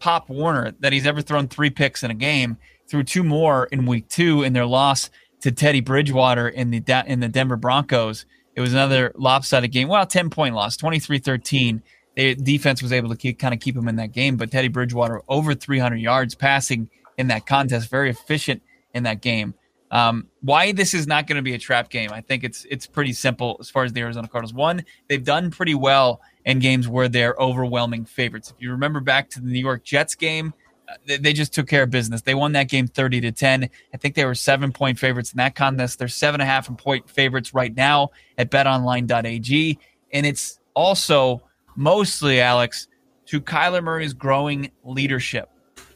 Pop 0.00 0.28
Warner, 0.28 0.72
that 0.80 0.92
he's 0.92 1.06
ever 1.06 1.22
thrown 1.22 1.46
three 1.46 1.70
picks 1.70 2.02
in 2.02 2.10
a 2.10 2.14
game. 2.14 2.56
Threw 2.88 3.04
two 3.04 3.22
more 3.22 3.66
in 3.66 3.86
week 3.86 4.08
two 4.08 4.42
in 4.42 4.52
their 4.52 4.66
loss 4.66 5.10
to 5.42 5.52
Teddy 5.52 5.80
Bridgewater 5.80 6.48
in 6.48 6.70
the 6.70 7.04
in 7.06 7.20
the 7.20 7.28
Denver 7.28 7.56
Broncos. 7.56 8.26
It 8.56 8.60
was 8.60 8.72
another 8.72 9.12
lopsided 9.14 9.70
game. 9.70 9.88
Well, 9.88 10.04
10 10.04 10.30
point 10.30 10.54
loss, 10.54 10.76
23 10.76 11.18
13. 11.18 11.82
The 12.16 12.34
defense 12.34 12.82
was 12.82 12.92
able 12.92 13.08
to 13.10 13.16
keep, 13.16 13.38
kind 13.38 13.54
of 13.54 13.60
keep 13.60 13.76
him 13.76 13.88
in 13.88 13.96
that 13.96 14.12
game, 14.12 14.36
but 14.36 14.50
Teddy 14.50 14.68
Bridgewater 14.68 15.22
over 15.28 15.54
300 15.54 15.96
yards 15.96 16.34
passing 16.34 16.90
in 17.16 17.28
that 17.28 17.46
contest, 17.46 17.88
very 17.88 18.10
efficient 18.10 18.62
in 18.94 19.04
that 19.04 19.20
game. 19.20 19.54
Um, 19.90 20.28
why 20.40 20.72
this 20.72 20.94
is 20.94 21.06
not 21.06 21.26
going 21.26 21.36
to 21.36 21.42
be 21.42 21.54
a 21.54 21.58
trap 21.58 21.90
game? 21.90 22.10
I 22.12 22.20
think 22.20 22.44
it's 22.44 22.64
it's 22.70 22.86
pretty 22.86 23.12
simple 23.12 23.56
as 23.60 23.68
far 23.68 23.84
as 23.84 23.92
the 23.92 24.00
Arizona 24.00 24.28
Cardinals. 24.28 24.54
One, 24.54 24.84
they've 25.08 25.22
done 25.22 25.50
pretty 25.50 25.74
well 25.74 26.20
in 26.44 26.60
games 26.60 26.88
where 26.88 27.08
they're 27.08 27.34
overwhelming 27.38 28.04
favorites. 28.04 28.52
If 28.54 28.62
you 28.62 28.70
remember 28.70 29.00
back 29.00 29.30
to 29.30 29.40
the 29.40 29.48
New 29.48 29.58
York 29.58 29.82
Jets 29.82 30.14
game, 30.14 30.54
uh, 30.88 30.94
they, 31.06 31.16
they, 31.16 31.32
just 31.32 31.52
took 31.52 31.66
care 31.66 31.82
of 31.82 31.90
business. 31.90 32.22
They 32.22 32.34
won 32.34 32.52
that 32.52 32.68
game 32.68 32.86
thirty 32.86 33.20
to 33.20 33.32
ten. 33.32 33.68
I 33.92 33.96
think 33.96 34.14
they 34.14 34.24
were 34.24 34.36
seven 34.36 34.72
point 34.72 34.96
favorites 34.96 35.32
in 35.32 35.38
that 35.38 35.56
contest. 35.56 35.98
They're 35.98 36.08
seven 36.08 36.40
and 36.40 36.48
a 36.48 36.52
half 36.52 36.74
point 36.78 37.10
favorites 37.10 37.52
right 37.52 37.74
now 37.74 38.10
at 38.38 38.50
BetOnline.ag, 38.50 39.78
and 40.12 40.26
it's 40.26 40.60
also 40.74 41.42
mostly 41.76 42.40
Alex 42.40 42.88
to 43.26 43.40
Kyler 43.40 43.82
Murray's 43.82 44.12
growing 44.12 44.70
leadership. 44.84 45.48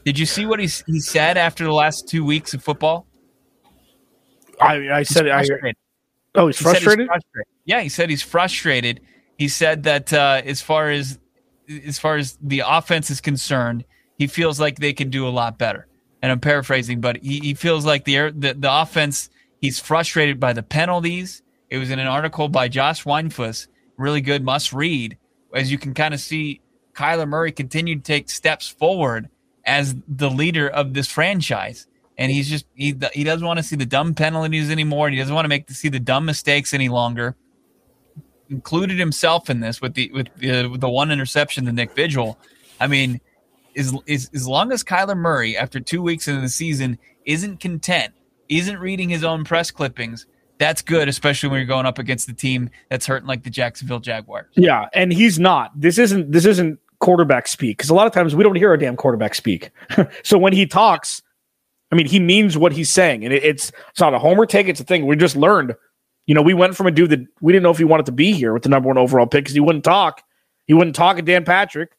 Did 0.05 0.19
you 0.19 0.25
see 0.25 0.45
what 0.45 0.59
he 0.59 0.69
he 0.87 0.99
said 0.99 1.37
after 1.37 1.63
the 1.63 1.73
last 1.73 2.07
two 2.07 2.23
weeks 2.23 2.53
of 2.53 2.63
football? 2.63 3.07
I, 4.61 4.89
I 4.89 5.03
said 5.03 5.27
I. 5.27 5.43
Oh, 6.35 6.47
he's 6.47 6.61
frustrated? 6.61 6.99
he's 6.99 7.07
frustrated. 7.07 7.47
Yeah, 7.65 7.81
he 7.81 7.89
said 7.89 8.09
he's 8.09 8.21
frustrated. 8.21 9.01
He 9.37 9.47
said 9.47 9.83
that 9.83 10.13
uh, 10.13 10.41
as 10.45 10.61
far 10.61 10.89
as 10.89 11.19
as 11.85 11.97
far 11.99 12.17
as 12.17 12.37
the 12.41 12.61
offense 12.65 13.09
is 13.09 13.19
concerned, 13.19 13.83
he 14.17 14.27
feels 14.27 14.59
like 14.59 14.77
they 14.77 14.93
can 14.93 15.09
do 15.09 15.27
a 15.27 15.29
lot 15.29 15.57
better. 15.57 15.87
And 16.21 16.31
I'm 16.31 16.39
paraphrasing, 16.39 17.01
but 17.01 17.17
he, 17.17 17.39
he 17.39 17.53
feels 17.53 17.85
like 17.85 18.05
the, 18.05 18.31
the 18.31 18.53
the 18.53 18.81
offense. 18.81 19.29
He's 19.59 19.79
frustrated 19.79 20.39
by 20.39 20.53
the 20.53 20.63
penalties. 20.63 21.41
It 21.69 21.79
was 21.79 21.89
in 21.89 21.97
an 21.97 22.07
article 22.07 22.47
by 22.49 22.67
Josh 22.67 23.03
Weinfuss, 23.03 23.67
really 23.97 24.21
good 24.21 24.43
must 24.43 24.71
read. 24.71 25.17
As 25.55 25.71
you 25.71 25.79
can 25.79 25.93
kind 25.93 26.13
of 26.13 26.19
see, 26.19 26.61
Kyler 26.93 27.27
Murray 27.27 27.51
continued 27.51 28.05
to 28.05 28.11
take 28.11 28.29
steps 28.29 28.67
forward 28.67 29.29
as 29.65 29.95
the 30.07 30.29
leader 30.29 30.69
of 30.69 30.93
this 30.93 31.07
franchise 31.07 31.87
and 32.17 32.31
he's 32.31 32.49
just 32.49 32.65
he 32.73 32.95
he 33.13 33.23
doesn't 33.23 33.45
want 33.45 33.57
to 33.57 33.63
see 33.63 33.75
the 33.75 33.85
dumb 33.85 34.13
penalties 34.13 34.71
anymore. 34.71 35.07
And 35.07 35.13
he 35.13 35.19
doesn't 35.19 35.33
want 35.33 35.45
to 35.45 35.49
make 35.49 35.67
to 35.67 35.73
see 35.73 35.89
the 35.89 35.99
dumb 35.99 36.25
mistakes 36.25 36.73
any 36.73 36.89
longer. 36.89 37.35
Included 38.49 38.99
himself 38.99 39.49
in 39.49 39.59
this 39.59 39.81
with 39.81 39.95
the 39.95 40.11
with 40.13 40.27
the, 40.37 40.67
with 40.67 40.81
the 40.81 40.89
one 40.89 41.11
interception 41.11 41.65
to 41.65 41.71
Nick 41.71 41.93
Vigil. 41.93 42.37
I 42.79 42.87
mean, 42.87 43.19
is 43.73 43.93
is 44.05 44.29
as 44.33 44.47
long 44.47 44.71
as 44.71 44.83
Kyler 44.83 45.17
Murray 45.17 45.57
after 45.57 45.79
two 45.79 46.01
weeks 46.01 46.27
into 46.27 46.41
the 46.41 46.49
season 46.49 46.97
isn't 47.25 47.59
content, 47.59 48.13
isn't 48.47 48.79
reading 48.79 49.09
his 49.09 49.23
own 49.23 49.43
press 49.43 49.71
clippings. 49.71 50.25
That's 50.57 50.81
good, 50.81 51.07
especially 51.09 51.49
when 51.49 51.59
you're 51.59 51.67
going 51.67 51.85
up 51.85 51.99
against 51.99 52.27
the 52.27 52.33
team 52.33 52.69
that's 52.89 53.05
hurting 53.05 53.27
like 53.27 53.43
the 53.43 53.49
Jacksonville 53.49 53.99
Jaguars. 53.99 54.51
Yeah, 54.55 54.87
and 54.93 55.11
he's 55.11 55.39
not. 55.39 55.71
This 55.79 55.97
isn't 55.97 56.31
this 56.31 56.45
isn't 56.45 56.79
quarterback 56.99 57.47
speak 57.47 57.77
because 57.77 57.89
a 57.89 57.93
lot 57.93 58.07
of 58.07 58.13
times 58.13 58.35
we 58.35 58.43
don't 58.43 58.55
hear 58.55 58.73
a 58.73 58.79
damn 58.79 58.95
quarterback 58.95 59.35
speak. 59.35 59.71
so 60.23 60.37
when 60.37 60.53
he 60.53 60.65
talks, 60.65 61.21
I 61.91 61.95
mean, 61.95 62.07
he 62.07 62.19
means 62.19 62.57
what 62.57 62.71
he's 62.71 62.89
saying, 62.89 63.23
and 63.25 63.33
it, 63.33 63.43
it's 63.43 63.71
it's 63.89 63.99
not 63.99 64.13
a 64.13 64.19
homer 64.19 64.45
take. 64.45 64.67
It's 64.67 64.79
a 64.79 64.85
thing 64.85 65.05
we 65.05 65.15
just 65.15 65.35
learned. 65.35 65.75
You 66.25 66.33
know, 66.33 66.41
we 66.41 66.53
went 66.53 66.75
from 66.75 66.87
a 66.87 66.91
dude 66.91 67.11
that 67.11 67.25
we 67.41 67.53
didn't 67.53 67.63
know 67.63 67.69
if 67.69 67.77
he 67.77 67.83
wanted 67.83 68.07
to 68.07 68.11
be 68.11 68.31
here 68.31 68.53
with 68.53 68.63
the 68.63 68.69
number 68.69 68.87
one 68.87 68.97
overall 68.97 69.27
pick 69.27 69.43
because 69.43 69.53
he 69.53 69.59
wouldn't 69.59 69.83
talk. 69.83 70.23
He 70.65 70.73
wouldn't 70.73 70.95
talk 70.95 71.19
at 71.19 71.25
Dan 71.25 71.45
Patrick, 71.45 71.91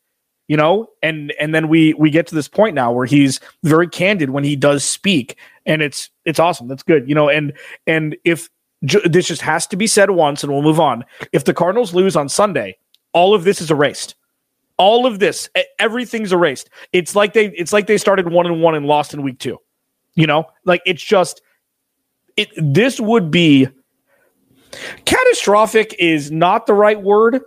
you 0.49 0.57
know, 0.57 0.89
and 1.03 1.33
and 1.39 1.55
then 1.55 1.69
we 1.69 1.95
we 1.95 2.11
get 2.11 2.27
to 2.29 2.35
this 2.35 2.49
point 2.49 2.75
now 2.75 2.91
where 2.91 3.07
he's 3.07 3.39
very 3.63 3.89
candid 3.89 4.31
when 4.31 4.45
he 4.45 4.57
does 4.57 4.83
speak, 4.83 5.37
and 5.67 5.83
it's 5.83 6.11
it's 6.25 6.39
awesome. 6.39 6.69
That's 6.69 6.83
good, 6.83 7.09
you 7.09 7.15
know. 7.15 7.29
And 7.29 7.53
and 7.87 8.17
if 8.25 8.49
this 8.83 9.27
just 9.27 9.43
has 9.43 9.67
to 9.69 9.77
be 9.77 9.87
said 9.87 10.11
once 10.11 10.43
and 10.43 10.53
we'll 10.53 10.63
move 10.63 10.81
on. 10.81 11.05
If 11.33 11.45
the 11.45 11.55
Cardinals 11.55 11.95
lose 11.95 12.15
on 12.17 12.29
Sunday, 12.29 12.77
all 13.13 13.35
of 13.35 13.45
this 13.45 13.61
is 13.61 13.71
erased. 13.71 14.15
All 14.79 15.07
of 15.07 15.19
this, 15.19 15.49
everything's 15.79 16.33
erased. 16.33 16.69
It's 16.93 17.17
like 17.17 17.33
they 17.33 17.47
it's 17.47 17.73
like 17.73 17.87
they 17.87 17.97
started 17.97 18.31
one 18.31 18.47
and 18.47 18.63
one 18.63 18.75
and 18.75 18.87
lost 18.87 19.15
in 19.15 19.23
week 19.23 19.39
2. 19.39 19.59
You 20.15 20.27
know? 20.27 20.45
Like 20.65 20.83
it's 20.85 21.03
just 21.03 21.41
it 22.37 22.51
this 22.57 23.01
would 23.01 23.31
be 23.31 23.69
catastrophic 25.07 25.97
is 25.99 26.31
not 26.31 26.67
the 26.67 26.75
right 26.75 27.01
word, 27.01 27.41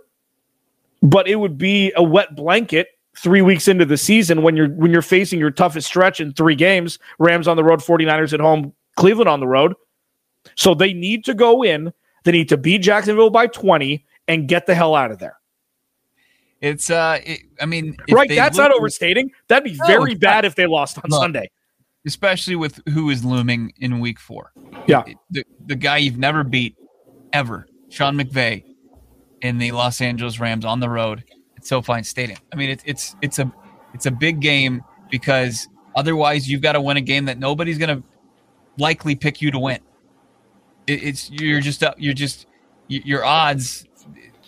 but 1.02 1.28
it 1.28 1.36
would 1.36 1.56
be 1.56 1.92
a 1.94 2.02
wet 2.02 2.34
blanket 2.34 2.88
three 3.22 3.42
weeks 3.42 3.68
into 3.68 3.84
the 3.84 3.96
season 3.96 4.42
when 4.42 4.56
you're 4.56 4.70
when 4.70 4.90
you're 4.90 5.02
facing 5.02 5.38
your 5.38 5.50
toughest 5.50 5.86
stretch 5.86 6.20
in 6.20 6.32
three 6.32 6.54
games 6.54 6.98
rams 7.18 7.46
on 7.46 7.56
the 7.56 7.64
road 7.64 7.80
49ers 7.80 8.32
at 8.32 8.40
home 8.40 8.72
cleveland 8.96 9.28
on 9.28 9.40
the 9.40 9.46
road. 9.46 9.74
So 10.56 10.74
they 10.74 10.92
need 10.92 11.24
to 11.26 11.34
go 11.34 11.62
in. 11.62 11.92
They 12.24 12.32
need 12.32 12.48
to 12.48 12.56
beat 12.56 12.78
jacksonville 12.78 13.30
by 13.30 13.46
20 13.46 14.04
and 14.28 14.48
get 14.48 14.66
the 14.66 14.74
hell 14.74 14.94
out 14.94 15.10
of 15.10 15.18
there. 15.18 15.36
It's 16.60 16.90
uh 16.90 17.18
it, 17.24 17.40
i 17.60 17.66
mean 17.66 17.96
right 18.10 18.28
that's 18.28 18.58
not 18.58 18.72
overstating. 18.72 19.30
That'd 19.48 19.64
be 19.64 19.78
no, 19.78 19.86
very 19.86 20.14
bad 20.14 20.44
if 20.44 20.54
they 20.54 20.66
lost 20.66 20.98
on 20.98 21.04
Look, 21.08 21.20
sunday. 21.20 21.50
especially 22.06 22.56
with 22.56 22.80
who 22.88 23.10
is 23.10 23.24
looming 23.24 23.72
in 23.78 24.00
week 24.00 24.18
four. 24.18 24.52
Yeah. 24.86 25.04
The, 25.30 25.44
the 25.66 25.76
guy 25.76 25.98
you've 25.98 26.18
never 26.18 26.44
beat 26.44 26.76
ever 27.32 27.66
sean 27.90 28.16
mcvay 28.16 28.64
in 29.40 29.58
the 29.58 29.72
los 29.72 30.00
angeles 30.00 30.40
rams 30.40 30.64
on 30.64 30.80
the 30.80 30.88
road 30.88 31.24
at 31.60 31.66
SoFi 31.66 32.02
Stadium. 32.02 32.38
I 32.52 32.56
mean, 32.56 32.70
it's 32.70 32.82
it's 32.86 33.16
it's 33.22 33.38
a 33.38 33.52
it's 33.94 34.06
a 34.06 34.10
big 34.10 34.40
game 34.40 34.82
because 35.10 35.68
otherwise 35.94 36.48
you've 36.48 36.62
got 36.62 36.72
to 36.72 36.80
win 36.80 36.96
a 36.96 37.00
game 37.00 37.26
that 37.26 37.38
nobody's 37.38 37.78
going 37.78 37.96
to 37.96 38.02
likely 38.78 39.14
pick 39.14 39.42
you 39.42 39.50
to 39.50 39.58
win. 39.58 39.80
It, 40.86 41.02
it's 41.02 41.30
you're 41.30 41.60
just 41.60 41.82
up. 41.82 41.96
you're 41.98 42.14
just 42.14 42.46
your 42.88 43.24
odds. 43.24 43.86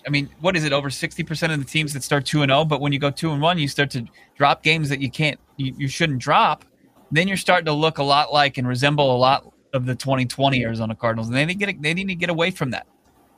I 0.05 0.11
mean, 0.11 0.31
what 0.41 0.57
is 0.57 0.65
it? 0.65 0.73
Over 0.73 0.91
sixty 0.91 1.23
percent 1.23 1.53
of 1.53 1.59
the 1.59 1.65
teams 1.65 1.93
that 1.93 2.03
start 2.03 2.27
two 2.27 2.43
and 2.43 2.51
zero, 2.51 2.61
oh, 2.61 2.65
but 2.65 2.81
when 2.81 2.93
you 2.93 2.99
go 2.99 3.11
two 3.11 3.31
and 3.31 3.41
one, 3.41 3.59
you 3.59 3.69
start 3.69 3.91
to 3.91 4.05
drop 4.37 4.63
games 4.63 4.89
that 4.89 5.01
you 5.01 5.11
can't, 5.11 5.39
you, 5.57 5.75
you 5.77 5.89
shouldn't 5.89 6.19
drop. 6.19 6.65
Then 7.11 7.29
you're 7.29 7.37
starting 7.37 7.67
to 7.67 7.73
look 7.73 7.99
a 7.99 8.03
lot 8.03 8.33
like 8.33 8.57
and 8.57 8.67
resemble 8.67 9.15
a 9.15 9.19
lot 9.19 9.53
of 9.75 9.85
the 9.87 9.95
2020 9.95 10.65
Arizona 10.65 10.95
Cardinals, 10.97 11.29
and 11.29 11.37
they 11.37 11.45
need 11.45 11.59
to 11.61 11.67
get 11.67 11.83
they 11.83 11.95
need 11.95 12.09
to 12.09 12.15
get 12.15 12.31
away 12.31 12.51
from 12.51 12.71
that. 12.71 12.87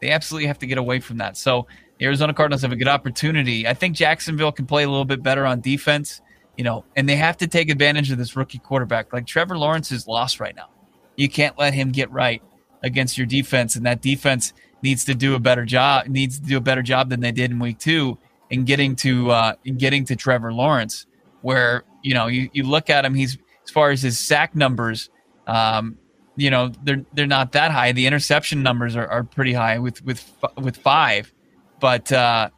They 0.01 0.11
absolutely 0.11 0.47
have 0.47 0.59
to 0.61 0.67
get 0.67 0.79
away 0.79 1.01
from 1.01 1.19
that. 1.19 1.37
So 1.37 1.67
the 1.99 2.07
Arizona 2.07 2.35
Cardinals 2.35 2.63
have 2.63 2.73
a 2.73 2.77
good 2.77 2.89
opportunity. 2.89 3.67
I 3.67 3.75
think 3.75 3.97
Jacksonville 3.97 4.53
can 4.53 4.67
play 4.67 4.85
a 4.85 4.89
little 4.89 5.05
bit 5.05 5.23
better 5.23 5.47
on 5.47 5.61
defense, 5.61 6.21
you 6.57 6.65
know, 6.65 6.85
and 6.97 7.09
they 7.09 7.17
have 7.17 7.37
to 7.39 7.47
take 7.47 7.71
advantage 7.71 8.11
of 8.11 8.19
this 8.19 8.37
rookie 8.37 8.59
quarterback. 8.59 9.13
Like 9.13 9.27
Trevor 9.27 9.57
Lawrence 9.57 9.93
is 9.93 10.07
lost 10.07 10.41
right 10.41 10.55
now. 10.57 10.69
You 11.17 11.29
can't 11.29 11.57
let 11.59 11.75
him 11.75 11.93
get 11.93 12.11
right 12.11 12.43
against 12.83 13.17
your 13.17 13.27
defense, 13.27 13.77
and 13.77 13.87
that 13.87 14.03
defense 14.03 14.53
needs 14.83 15.05
to 15.05 15.15
do 15.15 15.35
a 15.35 15.39
better 15.39 15.65
job. 15.65 16.07
Needs 16.09 16.39
to 16.39 16.45
do 16.45 16.57
a 16.57 16.61
better 16.61 16.83
job 16.83 17.09
than 17.09 17.21
they 17.21 17.33
did 17.33 17.51
in 17.51 17.59
week 17.59 17.79
two 17.79 18.19
in 18.51 18.65
getting 18.65 18.97
to 18.97 19.31
uh, 19.31 19.55
in 19.65 19.77
getting 19.77 20.05
to 20.07 20.17
Trevor 20.17 20.53
Lawrence. 20.53 21.07
Where 21.43 21.85
you 22.03 22.15
know 22.15 22.27
you, 22.27 22.49
you 22.53 22.65
look 22.65 22.89
at 22.91 23.05
him, 23.05 23.15
he's 23.15 23.37
as 23.65 23.71
far 23.71 23.91
as 23.91 24.03
his 24.03 24.19
sack 24.19 24.55
numbers, 24.55 25.11
um, 25.47 25.99
you 26.37 26.51
know 26.51 26.73
they're 26.83 27.05
they're 27.13 27.27
not 27.27 27.53
that 27.53 27.71
high. 27.71 27.93
The 27.93 28.07
interception 28.07 28.63
numbers 28.63 28.97
are, 28.97 29.07
are 29.07 29.25
pretty 29.25 29.53
high 29.53 29.79
with 29.79 30.05
with 30.05 30.33
with 30.57 30.77
five 30.77 31.33
but 31.81 32.11
uh, 32.13 32.51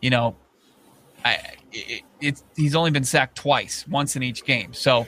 you 0.00 0.10
know, 0.10 0.36
I 1.24 1.38
it, 1.72 2.02
it's 2.20 2.44
he's 2.56 2.74
only 2.74 2.90
been 2.90 3.04
sacked 3.04 3.36
twice, 3.36 3.86
once 3.88 4.16
in 4.16 4.22
each 4.22 4.44
game. 4.44 4.72
So 4.72 5.06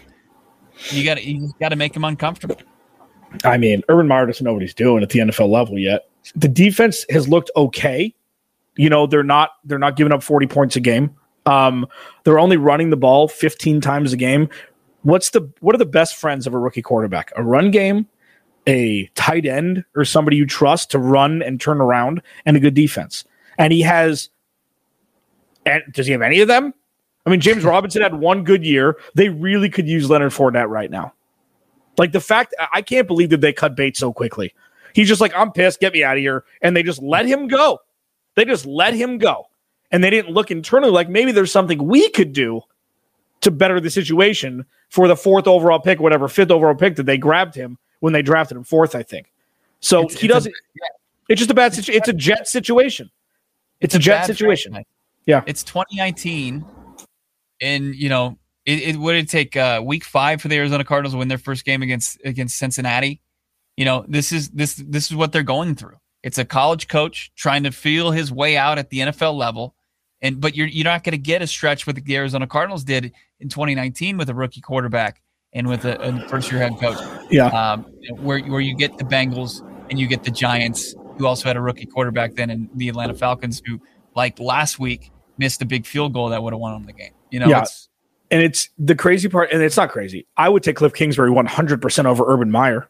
you 0.90 1.05
got 1.05 1.14
to 1.16 1.24
you 1.24 1.53
got 1.61 1.70
to 1.70 1.77
make 1.77 1.94
him 1.94 2.05
uncomfortable. 2.05 2.57
I 3.44 3.59
mean, 3.59 3.83
Urban 3.88 4.07
Meyer 4.07 4.27
doesn't 4.27 4.44
know 4.44 4.53
what 4.53 4.62
he's 4.62 4.74
doing 4.74 5.03
at 5.03 5.11
the 5.11 5.18
NFL 5.20 5.50
level 5.50 5.79
yet. 5.79 6.09
The 6.37 6.48
defense 6.48 7.05
has 7.11 7.29
looked 7.29 7.50
okay. 7.57 8.14
You 8.77 8.88
know, 8.88 9.07
they're 9.07 9.22
not 9.22 9.50
they're 9.64 9.79
not 9.79 9.96
giving 9.96 10.12
up 10.12 10.22
40 10.22 10.46
points 10.46 10.77
a 10.77 10.81
game. 10.81 11.14
Um, 11.46 11.87
they're 12.24 12.38
only 12.38 12.57
running 12.57 12.90
the 12.90 12.96
ball 12.96 13.29
15 13.29 13.81
times 13.81 14.12
a 14.12 14.16
game. 14.16 14.48
What's 15.03 15.31
the 15.31 15.48
what 15.61 15.74
are 15.74 15.79
the 15.79 15.87
best 15.87 16.16
friends 16.16 16.46
of 16.46 16.55
a 16.55 16.59
rookie 16.59 16.83
quarterback? 16.83 17.33
A 17.37 17.42
run 17.42 17.70
game, 17.70 18.07
a 18.66 19.07
tight 19.14 19.44
end, 19.46 19.85
or 19.94 20.05
somebody 20.05 20.37
you 20.37 20.46
trust 20.46 20.90
to 20.92 20.98
run 20.98 21.42
and 21.42 21.61
turn 21.61 21.81
around, 21.81 22.22
and 22.46 22.57
a 22.57 22.61
good 22.61 22.74
defense 22.74 23.24
and 23.59 23.73
he 23.73 23.83
has. 23.83 24.31
And 25.67 25.83
does 25.93 26.07
he 26.07 26.12
have 26.12 26.23
any 26.23 26.40
of 26.40 26.49
them? 26.49 26.75
I 27.27 27.31
mean, 27.31 27.40
James 27.40 27.64
Robinson 27.64 28.03
had 28.03 28.14
one 28.14 28.45
good 28.45 28.64
year. 28.64 28.99
They 29.14 29.29
really 29.29 29.71
could 29.71 29.88
use 29.88 30.11
Leonard 30.11 30.33
Fournette 30.33 30.69
right 30.69 30.90
now. 30.90 31.14
Like 31.97 32.12
the 32.12 32.21
fact, 32.21 32.55
I 32.73 32.83
can't 32.83 33.07
believe 33.07 33.31
that 33.31 33.40
they 33.40 33.53
cut 33.53 33.77
bait 33.77 33.97
so 33.97 34.12
quickly. 34.12 34.53
He's 34.95 35.09
just 35.09 35.21
like, 35.21 35.35
I'm 35.35 35.53
pissed, 35.53 35.81
get 35.81 35.93
me 35.93 36.05
out 36.05 36.17
of 36.17 36.21
here. 36.21 36.45
And 36.61 36.77
they 36.77 36.83
just 36.83 37.03
let 37.03 37.27
him 37.27 37.49
go. 37.49 37.79
They 38.35 38.45
just 38.45 38.67
let 38.67 38.95
him 38.95 39.19
go. 39.19 39.49
And 39.90 40.03
they 40.03 40.11
didn't 40.11 40.33
look 40.33 40.51
internally 40.51 40.93
like 40.93 41.09
maybe 41.09 41.33
there's 41.33 41.53
something 41.53 41.85
we 41.87 42.09
could 42.11 42.33
do 42.33 42.62
to 43.43 43.51
better 43.51 43.81
the 43.81 43.90
situation 43.90 44.64
for 44.88 45.07
the 45.07 45.17
fourth 45.17 45.47
overall 45.47 45.79
pick, 45.79 46.01
whatever 46.01 46.29
fifth 46.29 46.51
overall 46.51 46.75
pick 46.75 46.97
that 46.97 47.05
they 47.05 47.19
grabbed 47.19 47.55
him 47.55 47.79
when 48.01 48.12
they 48.12 48.23
drafted 48.23 48.57
him 48.57 48.64
fourth, 48.64 48.95
I 48.95 49.03
think. 49.03 49.31
So 49.81 50.03
it's, 50.03 50.19
he 50.19 50.27
it's 50.27 50.35
doesn't. 50.35 50.53
A, 50.53 50.85
it's 51.29 51.38
just 51.38 51.51
a 51.51 51.55
bad 51.55 51.75
situation. 51.75 52.01
It's 52.01 52.09
a 52.09 52.12
jet 52.12 52.49
situation. 52.49 53.11
It's, 53.81 53.95
a, 53.95 53.99
jet 53.99 54.27
situation. 54.27 54.85
Yeah. 55.27 55.43
It's 55.47 55.63
2019. 55.63 56.65
And, 57.61 57.95
you 57.95 58.09
know, 58.09 58.39
it, 58.67 58.81
it 58.81 58.97
would 58.97 59.17
it 59.17 59.29
take 59.29 59.57
uh, 59.57 59.83
week 59.85 60.05
five 60.05 60.41
for 60.41 60.49
the 60.49 60.57
Arizona 60.57 60.85
Cardinals 60.85 61.13
to 61.13 61.19
win 61.19 61.29
their 61.29 61.39
first 61.39 61.65
game 61.65 61.83
against 61.83 62.19
against 62.25 62.57
Cincinnati. 62.57 63.21
You 63.77 63.85
know, 63.85 64.05
this 64.09 64.33
is 64.33 64.51
this 64.51 64.75
this 64.77 65.11
is 65.11 65.17
what 65.17 65.33
they're 65.33 65.43
going 65.43 65.75
through. 65.75 65.97
It's 66.23 66.39
a 66.39 66.45
college 66.45 66.89
coach 66.89 67.31
trying 67.37 67.65
to 67.65 67.71
feel 67.71 68.11
his 68.11 68.33
way 68.33 68.57
out 68.57 68.79
at 68.79 68.89
the 68.89 69.01
NFL 69.01 69.37
level. 69.37 69.75
And 70.23 70.41
but 70.41 70.57
you're 70.57 70.67
you're 70.67 70.85
not 70.85 71.05
going 71.05 71.13
to 71.13 71.19
get 71.19 71.43
a 71.43 71.47
stretch 71.47 71.87
with 71.87 72.03
the 72.03 72.17
Arizona 72.17 72.47
Cardinals 72.47 72.85
did 72.85 73.13
in 73.41 73.49
2019 73.51 74.17
with 74.17 74.31
a 74.31 74.35
rookie 74.35 74.63
quarterback 74.63 75.21
and 75.53 75.69
with 75.69 75.85
a, 75.85 76.01
a 76.01 76.29
first 76.29 76.51
year 76.51 76.61
head 76.61 76.79
coach. 76.81 76.99
Yeah. 77.31 77.49
Um, 77.49 77.83
where 78.17 78.41
where 78.41 78.61
you 78.61 78.75
get 78.75 78.97
the 78.97 79.05
Bengals 79.05 79.61
and 79.91 79.99
you 79.99 80.07
get 80.07 80.25
the 80.25 80.31
Giants 80.31 80.95
who 81.18 81.27
also 81.27 81.48
had 81.48 81.57
a 81.57 81.61
rookie 81.61 81.87
quarterback 81.87 82.35
then 82.35 82.50
in 82.50 82.68
the 82.74 82.88
Atlanta 82.88 83.14
Falcons, 83.14 83.62
who 83.66 83.81
like 84.14 84.38
last 84.38 84.79
week 84.79 85.11
missed 85.38 85.62
a 85.62 85.64
big 85.64 85.87
field 85.87 86.12
goal 86.12 86.29
that 86.31 86.42
would 86.42 86.53
have 86.53 86.61
won 86.61 86.74
them 86.74 86.85
the 86.85 86.92
game. 86.92 87.12
You 87.31 87.40
know, 87.40 87.48
yeah. 87.48 87.62
It's, 87.62 87.88
and 88.31 88.42
it's 88.42 88.70
the 88.79 88.94
crazy 88.94 89.29
part, 89.29 89.53
and 89.53 89.62
it's 89.62 89.77
not 89.77 89.90
crazy. 89.90 90.27
I 90.37 90.48
would 90.48 90.62
take 90.62 90.77
Cliff 90.77 90.94
Kingsbury 90.94 91.31
100% 91.31 92.05
over 92.07 92.24
Urban 92.27 92.50
Meyer. 92.50 92.88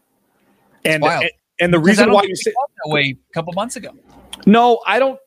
And, 0.85 1.05
and, 1.05 1.31
and 1.61 1.75
the 1.75 1.79
reason 1.79 2.11
why 2.13 2.23
you 2.23 2.37
say 2.37 2.51
that 2.53 2.91
way 2.91 3.17
a 3.31 3.33
couple 3.33 3.53
months 3.55 3.77
ago. 3.77 3.91
No, 4.47 4.81
I 4.87 4.99
don't. 4.99 5.19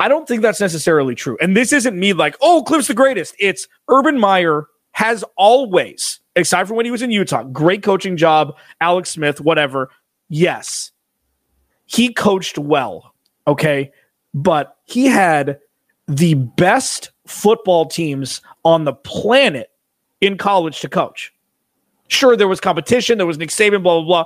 I 0.00 0.08
don't 0.08 0.26
think 0.26 0.42
that's 0.42 0.60
necessarily 0.60 1.14
true. 1.14 1.38
And 1.40 1.56
this 1.56 1.72
isn't 1.72 1.96
me 1.96 2.12
like, 2.12 2.36
oh, 2.40 2.64
Cliff's 2.64 2.88
the 2.88 2.94
greatest. 2.94 3.36
It's 3.38 3.68
Urban 3.88 4.18
Meyer 4.18 4.66
has 4.92 5.24
always, 5.36 6.20
aside 6.34 6.66
from 6.66 6.76
when 6.76 6.86
he 6.86 6.90
was 6.90 7.02
in 7.02 7.12
Utah, 7.12 7.44
great 7.44 7.84
coaching 7.84 8.16
job, 8.16 8.56
Alex 8.80 9.10
Smith, 9.10 9.40
whatever 9.40 9.90
yes, 10.30 10.92
he 11.84 12.14
coached 12.14 12.56
well, 12.56 13.14
okay, 13.46 13.92
but 14.32 14.78
he 14.84 15.04
had 15.06 15.58
the 16.08 16.34
best 16.34 17.10
football 17.26 17.84
teams 17.84 18.40
on 18.64 18.84
the 18.84 18.94
planet 18.94 19.70
in 20.20 20.38
college 20.38 20.80
to 20.80 20.88
coach. 20.88 21.32
Sure, 22.08 22.36
there 22.36 22.48
was 22.48 22.60
competition, 22.60 23.18
there 23.18 23.26
was 23.26 23.38
Nick 23.38 23.50
Saban, 23.50 23.82
blah, 23.82 24.00
blah, 24.00 24.04
blah. 24.04 24.24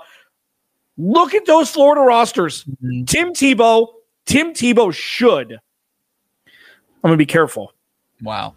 Look 0.97 1.35
at 1.35 1.45
those 1.47 1.71
Florida 1.71 2.01
rosters. 2.03 2.65
Mm-hmm. 2.65 3.05
Tim 3.05 3.33
Tebow, 3.33 3.89
Tim 4.27 4.53
Tebow 4.53 4.93
should. 4.95 5.53
I'm 5.53 7.09
going 7.09 7.15
to 7.15 7.19
be 7.19 7.27
careful. 7.27 7.73
Wow. 8.23 8.55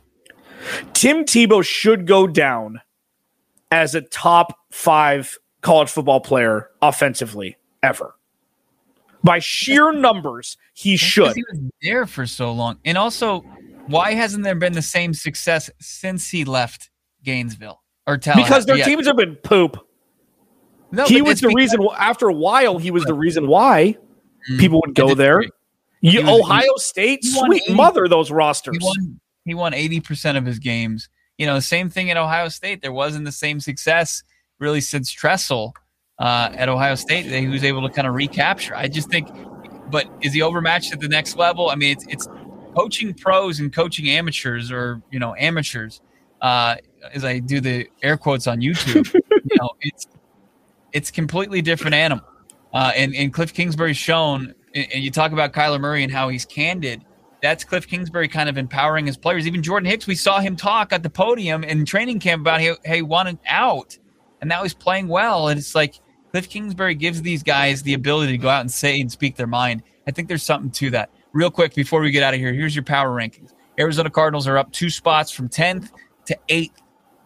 Tim 0.94 1.26
Tebow 1.26 1.64
should 1.64 2.08
go 2.08 2.28
down 2.28 2.82
as 3.72 3.96
a 3.96 4.02
top 4.02 4.58
five 4.72 5.38
college 5.67 5.89
football 5.89 6.21
player 6.21 6.69
offensively 6.82 7.58
ever. 7.84 8.15
By 9.21 9.39
sheer 9.39 9.91
numbers, 9.91 10.56
he 10.73 10.95
should. 10.95 11.36
He 11.36 11.43
was 11.51 11.62
there 11.82 12.06
for 12.06 12.25
so 12.25 12.53
long. 12.53 12.77
And 12.86 12.97
also, 12.97 13.41
why 13.88 14.13
hasn't 14.13 14.45
there 14.45 14.56
been 14.56 14.71
the 14.71 14.82
same 14.82 15.13
success 15.13 15.69
since 15.82 16.30
he 16.30 16.45
left 16.45 16.89
Gainesville 17.23 17.82
or 18.06 18.17
Tallahassee? 18.17 18.47
Because 18.47 18.65
their 18.65 18.86
teams 18.86 19.08
have 19.08 19.17
been 19.17 19.36
poop. 19.36 19.86
No, 20.93 21.06
he 21.06 21.21
was 21.21 21.41
the 21.41 21.49
reason. 21.49 21.86
After 21.97 22.30
a 22.30 22.34
while, 22.34 22.77
he 22.77 22.89
was 22.89 23.03
the 23.03 23.13
reason 23.13 23.47
why 23.47 23.97
mm, 24.49 24.60
people 24.60 24.82
would 24.86 24.95
go 24.95 25.15
there. 25.15 25.43
You, 25.99 26.21
was, 26.21 26.41
Ohio 26.41 26.75
State, 26.77 27.25
sweet 27.25 27.63
80, 27.63 27.73
mother, 27.73 28.08
those 28.08 28.32
rosters. 28.32 28.77
He 29.43 29.53
won 29.53 29.73
eighty 29.73 29.99
percent 29.99 30.38
of 30.38 30.45
his 30.45 30.60
games. 30.60 31.10
You 31.38 31.45
know, 31.45 31.56
the 31.56 31.62
same 31.62 31.89
thing 31.89 32.10
at 32.10 32.15
Ohio 32.15 32.47
State. 32.47 32.82
There 32.82 32.93
wasn't 32.93 33.25
the 33.25 33.34
same 33.34 33.60
success 33.60 34.23
really 34.60 34.82
since 34.82 35.12
Tressel 35.12 35.74
uh, 36.20 36.50
at 36.54 36.70
Ohio 36.70 36.96
State 36.96 37.30
that 37.30 37.39
he 37.39 37.48
was 37.48 37.63
able 37.63 37.88
to 37.88 37.93
kind 37.93 38.08
of 38.08 38.13
recapture. 38.15 38.76
I 38.76 38.88
just 38.88 39.10
think, 39.10 39.30
but 39.89 40.08
is 40.22 40.34
he 40.34 40.41
overmatched 40.41 40.93
at 40.93 41.00
the 41.00 41.08
next 41.08 41.38
level? 41.38 41.70
I 41.70 41.76
mean, 41.76 41.91
it's, 41.91 42.06
it's 42.08 42.28
coaching 42.76 43.13
pros 43.13 43.60
and 43.60 43.74
coaching 43.74 44.10
amateurs 44.10 44.72
or, 44.72 45.02
you 45.12 45.20
know, 45.20 45.36
amateurs, 45.38 46.02
uh, 46.41 46.76
as 47.13 47.24
I 47.24 47.39
do 47.39 47.62
the 47.62 47.88
air 48.04 48.17
quotes 48.17 48.48
on 48.48 48.60
YouTube, 48.60 49.13
you 49.13 49.58
know, 49.60 49.72
it's, 49.82 50.08
it's 50.91 51.12
completely 51.12 51.62
different 51.62 51.93
animal. 51.93 52.26
Uh, 52.74 52.91
and, 52.96 53.15
and 53.15 53.34
Cliff 53.34 53.54
Kingsbury's 53.54 53.98
shown, 53.98 54.54
and 54.76 55.04
you 55.04 55.10
talk 55.10 55.32
about 55.32 55.54
Kyler 55.54 55.80
Murray 55.80 56.04
and 56.04 56.12
how 56.12 56.30
he's 56.30 56.46
candid. 56.46 57.04
That's 57.41 57.63
Cliff 57.63 57.88
Kingsbury 57.88 58.28
kind 58.28 58.50
of 58.50 58.58
empowering 58.58 59.06
his 59.06 59.17
players. 59.17 59.48
Even 59.48 59.62
Jordan 59.62 59.89
Hicks, 59.89 60.08
we 60.08 60.15
saw 60.15 60.39
him 60.39 60.56
talk 60.56 60.91
at 60.91 61.04
the 61.04 61.10
podium 61.10 61.63
in 61.63 61.86
training 61.86 62.20
camp 62.20 62.41
about 62.41 62.62
he 62.62 63.02
wanted 63.02 63.38
out, 63.48 63.98
and 64.41 64.50
now 64.50 64.63
he's 64.63 64.73
playing 64.73 65.08
well. 65.08 65.47
And 65.47 65.60
it's 65.60 65.76
like 65.76 65.95
Cliff 66.32 66.50
Kingsbury 66.50 66.95
gives 66.95 67.21
these 67.21 67.43
guys 67.43 67.84
the 67.84 67.93
ability 67.93 68.34
to 68.34 68.38
go 68.38 68.50
out 68.50 68.62
and 68.62 68.71
say 68.71 69.00
and 69.00 69.12
speak 69.12 69.36
their 69.36 69.47
mind. 69.47 69.84
I 70.08 70.12
think 70.12 70.28
there's 70.28 70.43
something 70.43 70.71
to 70.71 70.89
that. 70.91 71.10
Real 71.34 71.52
quick 71.52 71.73
before 71.73 72.02
we 72.02 72.12
get 72.12 72.23
out 72.23 72.34
of 72.34 72.39
here, 72.39 72.54
here's 72.54 72.76
your 72.76 72.84
power 72.84 73.10
rankings. 73.10 73.54
Arizona 73.80 74.10
Cardinals 74.10 74.47
are 74.47 74.58
up 74.58 74.71
two 74.71 74.89
spots 74.89 75.32
from 75.32 75.50
10th 75.50 75.91
to 76.26 76.38
8th. 76.50 76.71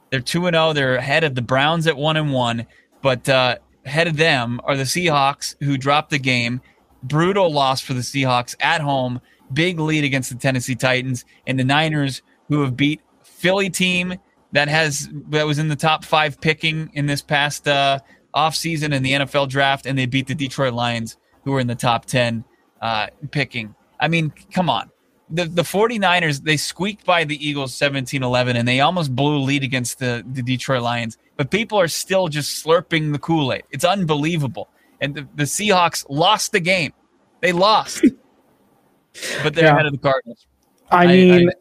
They're 0.09 0.19
2 0.19 0.47
and 0.47 0.55
0. 0.55 0.73
They're 0.73 0.95
ahead 0.95 1.23
of 1.23 1.35
the 1.35 1.41
Browns 1.41 1.87
at 1.87 1.95
1 1.95 2.17
and 2.17 2.33
1, 2.33 2.65
but 3.01 3.29
uh, 3.29 3.57
ahead 3.85 4.07
of 4.07 4.17
them 4.17 4.59
are 4.63 4.75
the 4.75 4.83
Seahawks 4.83 5.55
who 5.61 5.77
dropped 5.77 6.09
the 6.09 6.19
game. 6.19 6.61
Brutal 7.03 7.51
loss 7.51 7.81
for 7.81 7.93
the 7.93 8.01
Seahawks 8.01 8.55
at 8.59 8.81
home. 8.81 9.21
Big 9.53 9.79
lead 9.79 10.03
against 10.03 10.29
the 10.29 10.37
Tennessee 10.37 10.75
Titans 10.75 11.25
and 11.47 11.59
the 11.59 11.63
Niners 11.63 12.21
who 12.47 12.61
have 12.61 12.75
beat 12.75 13.01
Philly 13.23 13.69
team 13.69 14.15
that 14.53 14.67
has 14.67 15.09
that 15.29 15.45
was 15.45 15.59
in 15.59 15.67
the 15.67 15.75
top 15.75 16.03
5 16.05 16.39
picking 16.41 16.89
in 16.93 17.05
this 17.05 17.21
past 17.21 17.67
uh 17.67 17.99
offseason 18.35 18.93
in 18.93 19.03
the 19.03 19.11
NFL 19.13 19.49
draft 19.49 19.85
and 19.85 19.97
they 19.97 20.05
beat 20.05 20.27
the 20.27 20.35
Detroit 20.35 20.73
Lions 20.73 21.17
who 21.43 21.51
were 21.51 21.59
in 21.59 21.67
the 21.67 21.75
top 21.75 22.05
10 22.05 22.43
uh, 22.81 23.07
picking. 23.31 23.75
I 23.99 24.07
mean, 24.07 24.31
come 24.53 24.69
on. 24.69 24.89
The, 25.29 25.45
the 25.45 25.61
49ers, 25.63 26.43
they 26.43 26.57
squeaked 26.57 27.05
by 27.05 27.23
the 27.25 27.35
Eagles 27.45 27.73
17 27.73 28.23
11 28.23 28.55
and 28.55 28.67
they 28.67 28.79
almost 28.79 29.15
blew 29.15 29.37
a 29.37 29.39
lead 29.43 29.63
against 29.63 29.99
the, 29.99 30.23
the 30.31 30.41
Detroit 30.41 30.81
Lions. 30.81 31.17
But 31.37 31.51
people 31.51 31.77
are 31.79 31.87
still 31.87 32.27
just 32.29 32.65
slurping 32.65 33.11
the 33.11 33.19
Kool 33.19 33.51
Aid. 33.53 33.63
It's 33.71 33.83
unbelievable. 33.85 34.69
And 35.01 35.13
the, 35.15 35.27
the 35.35 35.43
Seahawks 35.43 36.05
lost 36.09 36.51
the 36.53 36.59
game. 36.61 36.93
They 37.41 37.51
lost. 37.53 38.01
but 39.43 39.53
they're 39.53 39.65
Yeah. 39.65 39.73
ahead 39.73 39.85
of 39.87 39.91
the 39.93 39.97
Cardinals. 39.97 40.47
I 40.89 41.03
I- 41.03 41.07
mean, 41.07 41.49
I- 41.49 41.53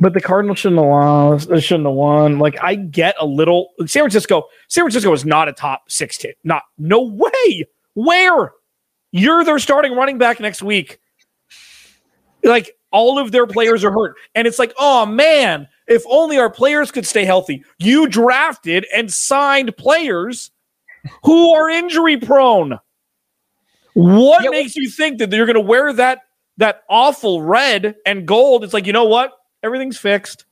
but 0.00 0.14
the 0.14 0.20
Cardinals 0.20 0.58
shouldn't 0.58 0.80
have 0.80 0.88
lost. 0.88 1.48
They 1.48 1.60
shouldn't 1.60 1.86
have 1.86 1.94
won. 1.94 2.38
Like 2.38 2.56
I 2.62 2.74
get 2.74 3.14
a 3.20 3.26
little. 3.26 3.70
San 3.80 4.02
Francisco. 4.02 4.44
San 4.68 4.82
Francisco 4.82 5.12
is 5.12 5.24
not 5.24 5.48
a 5.48 5.52
top 5.52 5.90
six 5.90 6.16
team. 6.18 6.32
Not 6.44 6.62
no 6.78 7.02
way. 7.02 7.66
Where 7.94 8.52
you're 9.12 9.44
their 9.44 9.58
starting 9.58 9.92
running 9.92 10.18
back 10.18 10.40
next 10.40 10.62
week. 10.62 10.98
Like 12.44 12.72
all 12.92 13.18
of 13.18 13.32
their 13.32 13.46
players 13.46 13.84
are 13.84 13.90
hurt, 13.90 14.16
and 14.34 14.46
it's 14.46 14.58
like, 14.58 14.72
oh 14.78 15.06
man, 15.06 15.66
if 15.88 16.02
only 16.08 16.38
our 16.38 16.50
players 16.50 16.90
could 16.90 17.06
stay 17.06 17.24
healthy. 17.24 17.64
You 17.78 18.08
drafted 18.08 18.86
and 18.94 19.12
signed 19.12 19.76
players 19.76 20.50
who 21.24 21.54
are 21.54 21.68
injury 21.70 22.16
prone. 22.16 22.78
What 23.94 24.44
Yeah, 24.44 24.50
makes 24.50 24.76
you 24.76 24.90
think 24.90 25.18
that 25.18 25.32
you're 25.32 25.46
going 25.46 25.54
to 25.54 25.60
wear 25.60 25.92
that 25.94 26.20
that 26.58 26.82
awful 26.88 27.42
red 27.42 27.96
and 28.04 28.26
gold? 28.26 28.62
It's 28.62 28.74
like 28.74 28.86
you 28.86 28.92
know 28.92 29.04
what? 29.04 29.32
Everything's 29.66 29.98
fixed. 29.98 30.46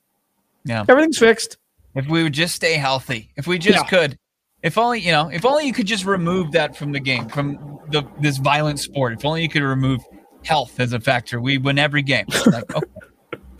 Yeah. 0.65 0.83
Everything's 0.87 1.17
fixed. 1.17 1.57
If 1.95 2.07
we 2.07 2.21
would 2.23 2.33
just 2.33 2.53
stay 2.55 2.73
healthy, 2.73 3.31
if 3.37 3.47
we 3.47 3.57
just 3.57 3.77
Yeah. 3.79 3.87
could, 3.89 4.17
if 4.61 4.77
only 4.77 4.99
you 4.99 5.11
know, 5.13 5.29
if 5.29 5.45
only 5.45 5.65
you 5.65 5.71
could 5.73 5.87
just 5.87 6.03
remove 6.05 6.51
that 6.51 6.75
from 6.75 6.91
the 6.91 6.99
game, 6.99 7.29
from 7.29 7.79
the 7.89 8.03
this 8.19 8.37
violent 8.37 8.79
sport. 8.79 9.13
If 9.13 9.23
only 9.25 9.41
you 9.41 9.49
could 9.49 9.63
remove 9.63 10.01
health 10.43 10.79
as 10.79 10.91
a 10.93 10.99
factor, 10.99 11.39
we 11.39 11.57
win 11.57 11.79
every 11.79 12.01
game. 12.01 12.25
Like, 12.45 12.75
okay, 12.75 12.87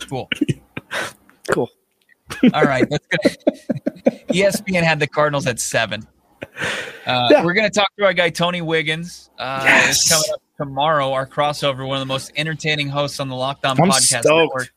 cool. 0.08 0.28
Cool. 1.48 1.70
All 2.54 2.64
right, 2.64 2.86
let's 2.90 3.06
go. 3.06 3.30
E 4.34 4.42
ESPN 4.42 4.82
had 4.82 4.98
the 4.98 5.06
Cardinals 5.06 5.46
at 5.46 5.60
seven. 5.60 6.06
Uh, 7.06 7.28
Yeah. 7.30 7.44
We're 7.44 7.54
going 7.54 7.70
to 7.70 7.74
talk 7.74 7.88
to 7.98 8.04
our 8.04 8.12
guy 8.12 8.30
Tony 8.30 8.60
Wiggins. 8.60 9.30
Uh, 9.38 9.62
Yes. 9.64 10.08
Coming 10.08 10.24
up 10.34 10.42
tomorrow. 10.58 11.12
Our 11.12 11.26
crossover, 11.26 11.86
one 11.86 11.96
of 11.96 12.00
the 12.00 12.06
most 12.12 12.32
entertaining 12.36 12.88
hosts 12.88 13.20
on 13.20 13.28
the 13.28 13.36
Lockdown 13.36 13.78
I'm 13.80 13.88
Podcast 13.90 14.20
stoked. 14.22 14.26
Network. 14.26 14.72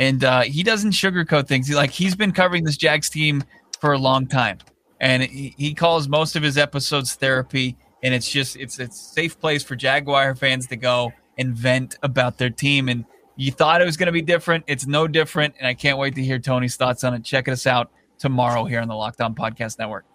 And 0.00 0.24
uh, 0.24 0.40
he 0.40 0.62
doesn't 0.62 0.92
sugarcoat 0.92 1.46
things. 1.46 1.68
He 1.68 1.74
like 1.74 1.90
he's 1.90 2.16
been 2.16 2.32
covering 2.32 2.64
this 2.64 2.78
Jags 2.78 3.10
team 3.10 3.44
for 3.80 3.92
a 3.92 3.98
long 3.98 4.26
time, 4.26 4.56
and 4.98 5.22
he, 5.22 5.54
he 5.58 5.74
calls 5.74 6.08
most 6.08 6.36
of 6.36 6.42
his 6.42 6.56
episodes 6.56 7.14
therapy. 7.14 7.76
And 8.02 8.14
it's 8.14 8.28
just 8.28 8.56
it's 8.56 8.78
it's 8.78 8.96
a 8.96 9.12
safe 9.12 9.38
place 9.38 9.62
for 9.62 9.76
Jaguar 9.76 10.34
fans 10.34 10.66
to 10.68 10.76
go 10.76 11.12
and 11.36 11.54
vent 11.54 11.96
about 12.02 12.38
their 12.38 12.48
team. 12.48 12.88
And 12.88 13.04
you 13.36 13.52
thought 13.52 13.82
it 13.82 13.84
was 13.84 13.98
going 13.98 14.06
to 14.06 14.12
be 14.12 14.22
different. 14.22 14.64
It's 14.66 14.86
no 14.86 15.06
different. 15.06 15.54
And 15.58 15.66
I 15.66 15.74
can't 15.74 15.98
wait 15.98 16.14
to 16.14 16.22
hear 16.22 16.38
Tony's 16.38 16.76
thoughts 16.76 17.04
on 17.04 17.12
it. 17.12 17.22
Check 17.22 17.46
us 17.46 17.66
out 17.66 17.90
tomorrow 18.18 18.64
here 18.64 18.80
on 18.80 18.88
the 18.88 18.94
Lockdown 18.94 19.36
Podcast 19.36 19.78
Network. 19.78 20.06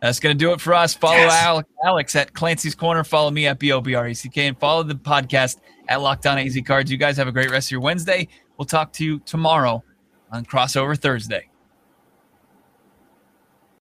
That's 0.00 0.18
going 0.18 0.36
to 0.36 0.38
do 0.38 0.52
it 0.52 0.60
for 0.60 0.74
us. 0.74 0.94
Follow 0.94 1.14
Yes. 1.14 1.32
Alex, 1.32 1.68
Alex 1.84 2.16
at 2.16 2.32
Clancy's 2.34 2.74
Corner. 2.74 3.04
Follow 3.04 3.30
me 3.30 3.46
at 3.46 3.60
BoBrack 3.60 4.48
and 4.48 4.58
follow 4.58 4.82
the 4.82 4.96
podcast 4.96 5.58
at 5.92 5.98
Lockdown 5.98 6.42
AZ 6.44 6.58
Cards. 6.64 6.90
You 6.90 6.96
guys 6.96 7.18
have 7.18 7.28
a 7.28 7.32
great 7.32 7.50
rest 7.50 7.68
of 7.68 7.72
your 7.72 7.80
Wednesday. 7.80 8.26
We'll 8.56 8.64
talk 8.64 8.94
to 8.94 9.04
you 9.04 9.18
tomorrow 9.20 9.84
on 10.30 10.46
Crossover 10.46 10.96
Thursday. 10.96 11.50